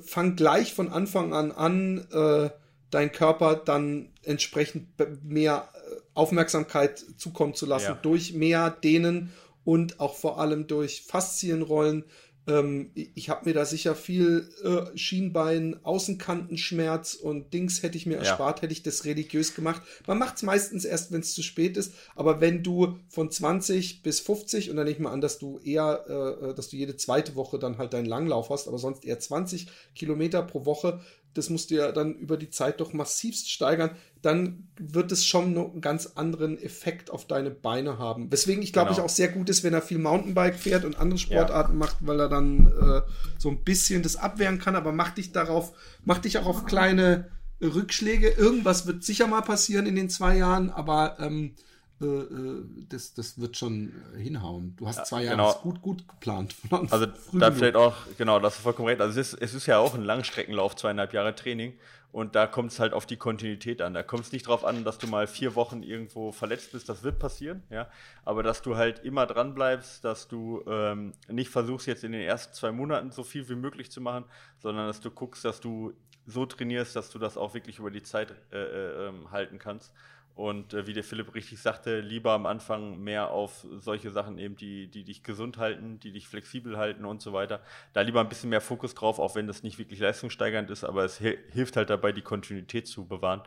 [0.04, 2.50] fang gleich von Anfang an an, äh,
[2.90, 4.88] dein Körper dann entsprechend
[5.24, 8.00] mehr äh, Aufmerksamkeit zukommen zu lassen ja.
[8.02, 9.32] durch mehr Dehnen
[9.64, 12.06] und auch vor allem durch Faszienrollen.
[12.48, 18.16] Ähm, ich habe mir da sicher viel äh, Schienbein, Außenkantenschmerz und Dings hätte ich mir
[18.16, 18.20] ja.
[18.20, 19.82] erspart, hätte ich das religiös gemacht.
[20.06, 21.94] Man macht es meistens erst, wenn es zu spät ist.
[22.16, 25.60] Aber wenn du von 20 bis 50 und dann nehme ich mal an, dass du
[25.60, 29.06] eher, äh, äh, dass du jede zweite Woche dann halt deinen Langlauf hast, aber sonst
[29.06, 31.00] eher 20 Kilometer pro Woche,
[31.36, 35.54] das musst du ja dann über die Zeit doch massivst steigern, dann wird es schon
[35.54, 38.32] noch einen ganz anderen Effekt auf deine Beine haben.
[38.32, 39.00] Weswegen ich glaube genau.
[39.00, 41.80] ich auch sehr gut ist, wenn er viel Mountainbike fährt und andere Sportarten ja.
[41.80, 43.02] macht, weil er dann äh,
[43.38, 45.74] so ein bisschen das abwehren kann, aber mach dich darauf,
[46.04, 47.30] mach dich auch auf kleine
[47.62, 48.30] Rückschläge.
[48.30, 51.65] Irgendwas wird sicher mal passieren in den zwei Jahren, aber ähm, äh, äh,
[52.00, 54.76] das, das wird schon hinhauen.
[54.76, 55.54] Du hast zwei Jahre genau.
[55.62, 56.56] gut, gut geplant.
[56.92, 59.02] Also da vielleicht auch, genau, das ist vollkommen recht.
[59.02, 61.74] Also es ist, es ist ja auch ein Langstreckenlauf, zweieinhalb Jahre Training.
[62.16, 63.94] Und da kommt es halt auf die Kontinuität an.
[63.94, 66.88] Da kommt es nicht darauf an, dass du mal vier Wochen irgendwo verletzt bist.
[66.88, 67.90] Das wird passieren, ja.
[68.24, 72.22] Aber dass du halt immer dran bleibst, dass du ähm, nicht versuchst, jetzt in den
[72.22, 74.24] ersten zwei Monaten so viel wie möglich zu machen,
[74.60, 75.92] sondern dass du guckst, dass du
[76.26, 79.92] so trainierst, dass du das auch wirklich über die Zeit äh, äh, ähm, halten kannst.
[80.36, 84.58] Und äh, wie der Philipp richtig sagte, lieber am Anfang mehr auf solche Sachen eben,
[84.58, 87.62] die, die dich gesund halten, die dich flexibel halten und so weiter.
[87.94, 91.06] Da lieber ein bisschen mehr Fokus drauf, auch wenn das nicht wirklich leistungssteigernd ist, aber
[91.06, 93.44] es hilft halt dabei, die Kontinuität zu bewahren.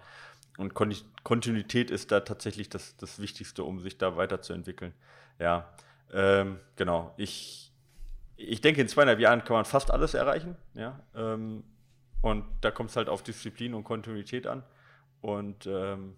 [0.56, 4.94] Und Kon Kontinuität ist da tatsächlich das, das Wichtigste, um sich da weiterzuentwickeln.
[5.38, 5.70] Ja,
[6.10, 7.12] ähm, genau.
[7.18, 7.70] Ich,
[8.36, 10.56] ich denke, in zweieinhalb Jahren kann man fast alles erreichen.
[10.72, 11.64] Ja, ähm,
[12.22, 14.64] und da kommt es halt auf Disziplin und Kontinuität an.
[15.20, 16.16] Und ähm,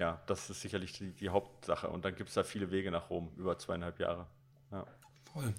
[0.00, 1.88] ja, das ist sicherlich die, die Hauptsache.
[1.88, 4.26] Und dann gibt es da viele Wege nach Rom, über zweieinhalb Jahre.
[4.72, 4.86] Ja.
[5.32, 5.54] Voll.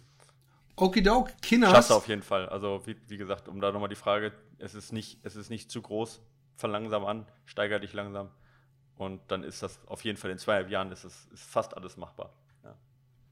[0.75, 1.69] Okidok, Kinners.
[1.69, 2.49] Schaffst auf jeden Fall.
[2.49, 5.69] Also, wie, wie gesagt, um da nochmal die Frage, es ist, nicht, es ist nicht
[5.69, 6.21] zu groß,
[6.57, 8.31] fang langsam an, steiger dich langsam.
[8.95, 11.97] Und dann ist das auf jeden Fall in zweieinhalb Jahren ist, es, ist fast alles
[11.97, 12.33] machbar.
[12.63, 12.75] Ja.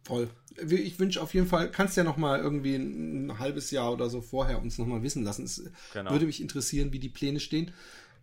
[0.03, 0.29] Voll.
[0.67, 4.61] Ich wünsche auf jeden Fall, kannst ja nochmal irgendwie ein, halbes Jahr oder so vorher
[4.61, 5.45] uns nochmal wissen lassen.
[5.45, 6.11] Es genau.
[6.11, 7.73] würde mich interessieren, wie die Pläne stehen.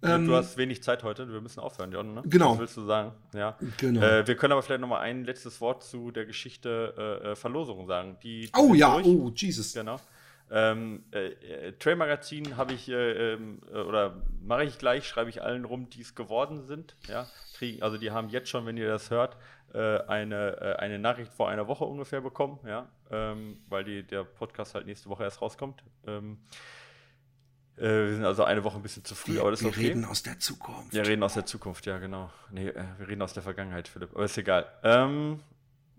[0.02, 2.14] Ähm, du hast wenig Zeit heute, wir müssen aufhören, John.
[2.14, 2.22] Ne?
[2.26, 2.52] Genau.
[2.52, 3.12] Was willst du sagen?
[3.32, 3.56] Ja.
[3.78, 4.02] Genau.
[4.02, 6.94] Äh, wir können aber vielleicht noch mal ein letztes Wort zu der Geschichte
[7.24, 8.18] äh, äh Verlosung sagen.
[8.22, 9.06] Die, die oh ja, durch.
[9.06, 9.72] oh Jesus.
[9.72, 9.98] Genau.
[10.48, 15.28] Ähm, äh, äh, Trail Magazin habe ich äh, ähm, äh, oder mache ich gleich, schreibe
[15.28, 16.94] ich allen rum, die es geworden sind.
[17.08, 19.36] Ja, kriegen, also die haben jetzt schon, wenn ihr das hört,
[19.72, 24.86] eine, eine Nachricht vor einer Woche ungefähr bekommen, ja, ähm, weil die, der Podcast halt
[24.86, 25.82] nächste Woche erst rauskommt.
[26.06, 26.38] Ähm,
[27.76, 29.80] wir sind also eine Woche ein bisschen zu früh, wir, aber das ist okay.
[29.80, 30.92] Wir reden aus der Zukunft.
[30.92, 32.30] Wir reden aus der Zukunft, ja, genau.
[32.50, 34.10] Nee, wir reden aus der Vergangenheit, Philipp.
[34.14, 34.66] Aber ist egal.
[34.82, 35.40] Ähm,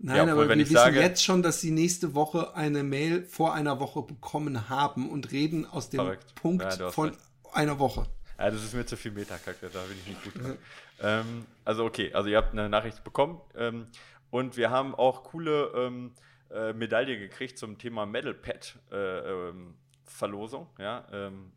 [0.00, 2.54] Nein, Ja, obwohl, aber wenn wir ich wissen sage- jetzt schon, dass sie nächste Woche
[2.54, 6.34] eine Mail vor einer Woche bekommen haben und reden aus dem Verrückt.
[6.36, 7.20] Punkt Ja, von recht.
[7.52, 8.06] einer Woche.
[8.38, 10.56] Ja, das ist mir zu viel Metakacke, da bin ich nicht gut drin.
[11.00, 13.88] ähm, also okay, also ihr habt eine Nachricht bekommen ähm,
[14.30, 16.12] und wir haben auch coole ähm,
[16.52, 18.96] äh, Medaille gekriegt zum Thema Medal Pad äh,
[19.48, 19.74] ähm,
[20.04, 20.68] Verlosung.
[20.78, 21.50] Ja, ähm,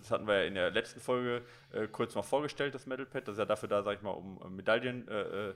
[0.00, 1.42] das hatten wir ja in der letzten Folge
[1.72, 3.28] äh, kurz mal vorgestellt, das Medal Pad.
[3.28, 5.54] Das ist ja dafür da, sag ich mal, um äh, Medaillen äh, äh,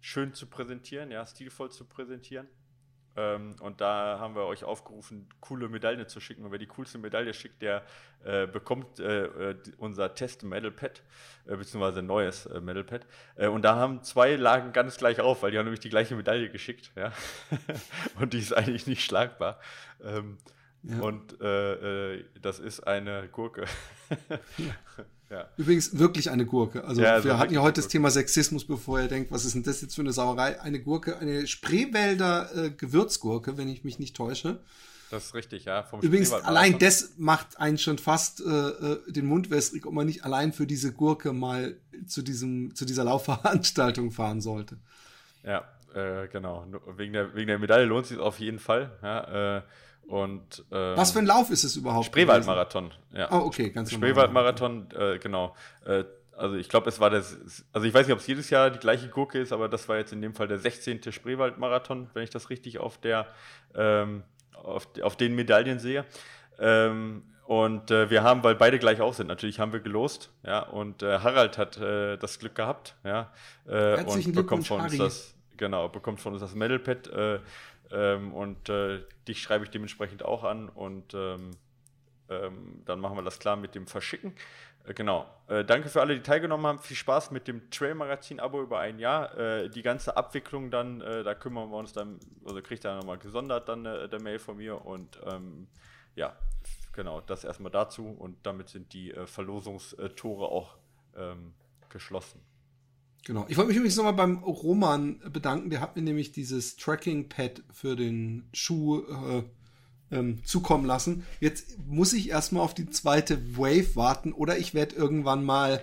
[0.00, 2.48] schön zu präsentieren, ja, stilvoll zu präsentieren.
[3.16, 6.44] Ähm, und da haben wir euch aufgerufen, coole Medaillen zu schicken.
[6.44, 7.82] Und wer die coolste Medaille schickt, der
[8.24, 11.02] äh, bekommt äh, äh, unser Test Medal Pad,
[11.46, 13.06] äh, beziehungsweise ein neues äh, Medal Pad.
[13.36, 16.50] Und da haben zwei lagen ganz gleich auf, weil die haben nämlich die gleiche Medaille
[16.50, 16.92] geschickt.
[16.94, 17.12] Ja?
[18.20, 19.58] und die ist eigentlich nicht schlagbar.
[20.02, 20.36] Ähm,
[20.88, 21.00] Ja.
[21.00, 23.64] Und äh, äh, das ist eine Gurke.
[25.30, 25.48] ja.
[25.56, 26.84] Übrigens wirklich eine Gurke.
[26.84, 27.88] Also Ja, also wir hatten ja heute das.
[27.88, 30.60] Thema Sexismus, bevor ihr denkt, was ist denn das jetzt für eine Sauerei?
[30.60, 34.60] Eine Gurke, eine Spreewälder äh, Gewürzgurke, wenn ich mich nicht täusche.
[35.10, 35.82] Das ist richtig, ja.
[35.82, 40.06] Vom Übrigens, allein das macht einen schon fast äh, äh, den Mund wässrig, ob man
[40.06, 41.76] nicht allein für diese Gurke mal
[42.06, 44.78] zu diesem zu dieser Laufveranstaltung fahren sollte.
[45.44, 45.64] Ja,
[45.94, 46.66] äh, genau.
[46.96, 48.98] Wegen der, wegen der Medaille lohnt es sich auf jeden Fall.
[49.02, 49.62] Ja, äh,
[50.08, 52.06] und, ähm, Was für ein Lauf ist es überhaupt?
[52.06, 52.92] Spreewaldmarathon.
[53.12, 53.28] Ja.
[53.32, 54.10] Oh, okay, ganz normal.
[54.10, 55.54] Spreewaldmarathon, äh, genau.
[55.84, 56.04] Äh,
[56.36, 57.38] also ich glaube, es war das,
[57.72, 59.96] also ich weiß nicht, ob es jedes Jahr die gleiche Gurke ist, aber das war
[59.96, 61.00] jetzt in dem Fall der 16.
[61.10, 63.26] Spreewaldmarathon, wenn ich das richtig auf der,
[63.74, 64.22] ähm,
[64.54, 66.04] auf, auf den Medaillen sehe.
[66.58, 70.60] Ähm, und äh, wir haben, weil beide gleich auf sind, natürlich haben wir gelost, ja,
[70.60, 73.32] und äh, Harald hat äh, das Glück gehabt, ja,
[73.68, 77.38] äh, und bekommt von uns das, genau, bekommt von uns das Medalpad, äh,
[77.90, 81.50] ähm, und äh, dich schreibe ich dementsprechend auch an und ähm,
[82.28, 84.34] ähm, dann machen wir das klar mit dem Verschicken.
[84.84, 85.26] Äh, genau.
[85.48, 86.78] Äh, danke für alle, die teilgenommen haben.
[86.78, 89.36] Viel Spaß mit dem Trail-Magazin-Abo über ein Jahr.
[89.38, 93.18] Äh, die ganze Abwicklung dann, äh, da kümmern wir uns dann, also kriegt ihr nochmal
[93.18, 95.68] gesondert dann äh, der Mail von mir und ähm,
[96.14, 96.34] ja,
[96.92, 100.78] genau, das erstmal dazu und damit sind die Verlosungstore auch
[101.14, 101.52] ähm,
[101.90, 102.40] geschlossen.
[103.26, 103.44] Genau.
[103.48, 105.68] Ich wollte mich übrigens nochmal beim Roman bedanken.
[105.68, 109.42] Der hat mir nämlich dieses Tracking-Pad für den Schuh äh,
[110.12, 111.24] ähm, zukommen lassen.
[111.40, 115.82] Jetzt muss ich erstmal auf die zweite Wave warten oder ich werde irgendwann mal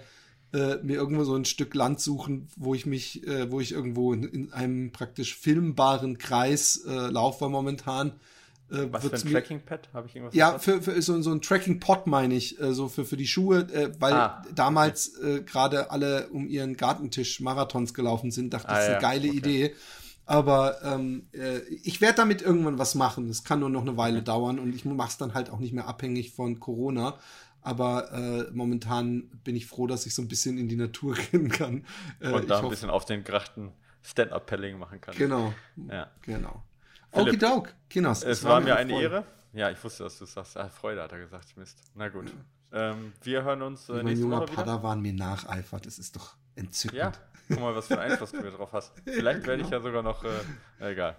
[0.54, 4.14] äh, mir irgendwo so ein Stück Land suchen, wo ich mich, äh, wo ich irgendwo
[4.14, 8.14] in, in einem praktisch filmbaren Kreis äh, laufe, weil momentan
[8.74, 9.90] äh, Was für ein Tracking-Pad?
[9.94, 13.06] Habe ich irgendwas ja, für, für so, so ein Tracking-Pot meine ich, äh, so für,
[13.06, 18.32] für die Schuhe, äh, weil Ah, damals äh, gerade alle um ihren Gartentisch Marathons gelaufen
[18.32, 19.38] sind, dachte Ah, ich, das ist ja, eine geile okay.
[19.38, 19.76] Idee.
[20.26, 23.28] Aber ähm, äh, ich werde damit irgendwann was machen.
[23.28, 25.74] Das kann nur noch eine Weile dauern und ich mache es dann halt auch nicht
[25.74, 27.18] mehr abhängig von Corona.
[27.62, 31.50] Aber äh, momentan bin ich froh, dass ich so ein bisschen in die Natur rennen
[31.50, 31.86] kann.
[32.22, 33.72] Äh, Und ich da ein bisschen auf den Grachten
[34.02, 35.16] Stand-Up-Paddling machen kann.
[35.18, 35.54] Genau,
[35.90, 36.10] Ja.
[36.22, 36.62] genau.
[37.14, 38.24] Okidok, Kinos.
[38.24, 39.24] Es war mir eine Ehre.
[39.54, 40.58] Ja, ich wusste, dass du es sagst.
[40.58, 41.56] Ah, Freude hat er gesagt.
[41.58, 41.80] Mist.
[41.96, 42.34] Na gut.
[42.72, 44.64] Ähm, wir hören uns äh, Mein nächste junger Woche wieder.
[44.64, 45.86] Padawan mir nacheifert.
[45.86, 46.98] Das ist doch entzückend.
[46.98, 47.12] Ja,
[47.48, 48.94] guck mal, was für einen Einfluss du mir drauf hast.
[49.06, 51.16] Vielleicht werde ich ja sogar noch, äh, egal.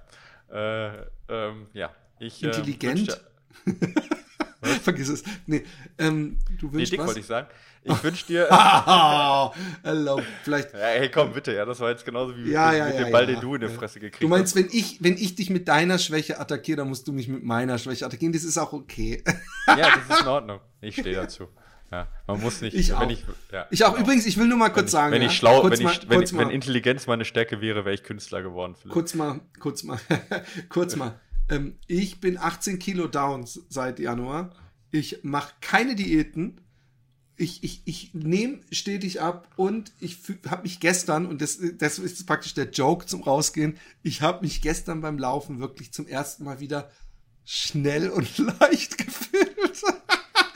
[0.51, 2.42] Äh, ähm, ja, ich.
[2.42, 3.20] Intelligent?
[3.64, 3.84] wünsch
[4.83, 5.23] Vergiss es.
[5.47, 5.65] Nee,
[5.99, 7.07] ähm, du dir- Nee, wünschst dick was?
[7.09, 7.49] wollte ich sagen.
[7.87, 8.49] Ich wünsche dir.
[9.83, 10.21] Hello.
[10.43, 10.73] Vielleicht.
[10.73, 13.12] Ja, hey, komm, bitte, ja, das war jetzt genauso wie Ja, mit, ja, mit dem
[13.12, 14.62] Ball, den du in die Fresse gekriegt Du meinst, hast.
[14.62, 17.77] wenn ich, wenn ich dich mit deiner Schwäche attackiere, dann musst du mich mit meiner
[17.79, 18.33] Schwäche attackieren.
[18.33, 19.23] Das ist auch okay.
[19.67, 19.77] Ja,
[20.09, 20.61] das ist in Ordnung.
[20.81, 21.49] Ich stehe dazu.
[21.93, 22.75] Ja, man muss nicht.
[22.75, 23.09] Ich auch.
[23.09, 23.97] Ich, ja, Ich auch.
[23.99, 25.12] Übrigens, ich will nur mal kurz wenn ich, sagen.
[25.12, 28.03] wenn ja, ich schlau, wenn, mal, ich, wenn, wenn Intelligenz meine Stärke wäre, wäre ich
[28.03, 28.75] Künstler geworden.
[28.75, 28.93] Philipp.
[28.95, 30.01] kurz mal, kurz mal,
[30.71, 31.21] kurz mal.
[31.49, 34.55] Ähm, ich bin 18 Kilo down seit Januar.
[34.90, 36.61] Ich mache keine Diäten.
[37.36, 40.18] Ich, ich, ich nehme stetig ab und ich
[40.49, 44.62] habe mich gestern, und das, das ist praktisch der Joke zum Rausgehen, ich habe mich
[44.62, 46.92] gestern beim Laufen wirklich zum ersten Mal wieder
[47.45, 49.57] schnell und leicht gefühlt.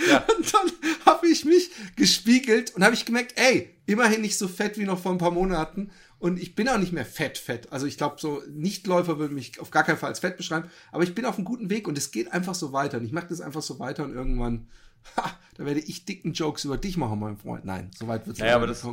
[0.06, 0.18] Ja.
[0.38, 0.72] Und dann
[1.06, 5.00] habe ich mich gespiegelt und habe ich gemerkt, ey, immerhin nicht so fett wie noch
[5.00, 5.90] vor ein paar Monaten.
[6.18, 7.72] Und ich bin auch nicht mehr fett, fett.
[7.72, 10.68] Also ich glaube, so Nichtläufer würden mich auf gar keinen Fall als fett beschreiben.
[10.90, 12.98] Aber ich bin auf einem guten Weg und es geht einfach so weiter.
[12.98, 14.68] Und ich mache das einfach so weiter und irgendwann,
[15.16, 17.64] ha, da werde ich dicken Jokes über dich machen, mein Freund.
[17.64, 18.84] Nein, so weit wird es Naja, aber das,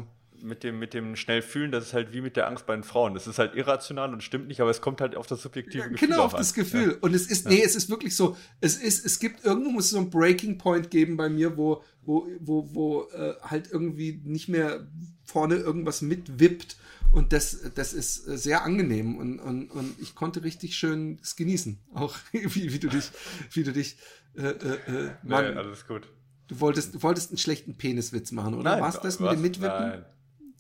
[0.46, 2.84] mit dem, mit dem schnell fühlen, das ist halt wie mit der Angst bei den
[2.84, 3.14] Frauen.
[3.14, 5.88] Das ist halt irrational und stimmt nicht, aber es kommt halt auf das subjektive Ja,
[5.88, 6.56] Gefühl genau, auf das an.
[6.64, 6.92] Gefühl.
[6.92, 6.98] Ja.
[7.02, 9.92] Und es ist, nee, es ist wirklich so, es ist, es gibt, irgendwo muss es
[9.92, 14.48] so ein Breaking Point geben bei mir, wo, wo, wo, wo äh, halt irgendwie nicht
[14.48, 14.88] mehr
[15.24, 16.78] vorne irgendwas mitwippt.
[17.16, 21.36] Und das, das ist äh, sehr angenehm und, und, und ich konnte richtig schön es
[21.36, 21.80] genießen.
[21.94, 23.10] Auch wie, wie du dich,
[23.54, 23.98] wie du dich,
[24.36, 26.08] äh, äh, äh, Nee, Mann, alles gut.
[26.48, 28.72] du wolltest, du wolltest einen schlechten Peniswitz machen, oder?
[28.72, 29.36] Nein, War's das mit was?
[29.36, 29.80] dem Mitwippen?
[29.80, 30.06] Nein.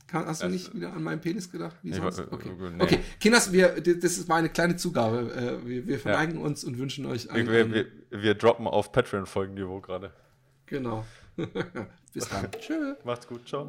[0.07, 1.75] Kann, hast du nicht wieder an meinen Penis gedacht?
[1.81, 2.19] Wie sonst?
[2.19, 2.51] Okay.
[2.57, 2.83] nee.
[2.83, 5.33] okay, Kinders, wir, das war eine kleine Zugabe.
[5.33, 7.49] Äh, Wir, wir verneigen uns und wünschen euch einen.
[7.49, 10.13] Wir, wir, wir droppen auf Patreon-Folgenniveau gerade.
[10.67, 11.05] Genau.
[12.13, 12.49] Bis dann.
[12.59, 12.95] Tschö.
[13.03, 13.65] Macht's gut, ciao.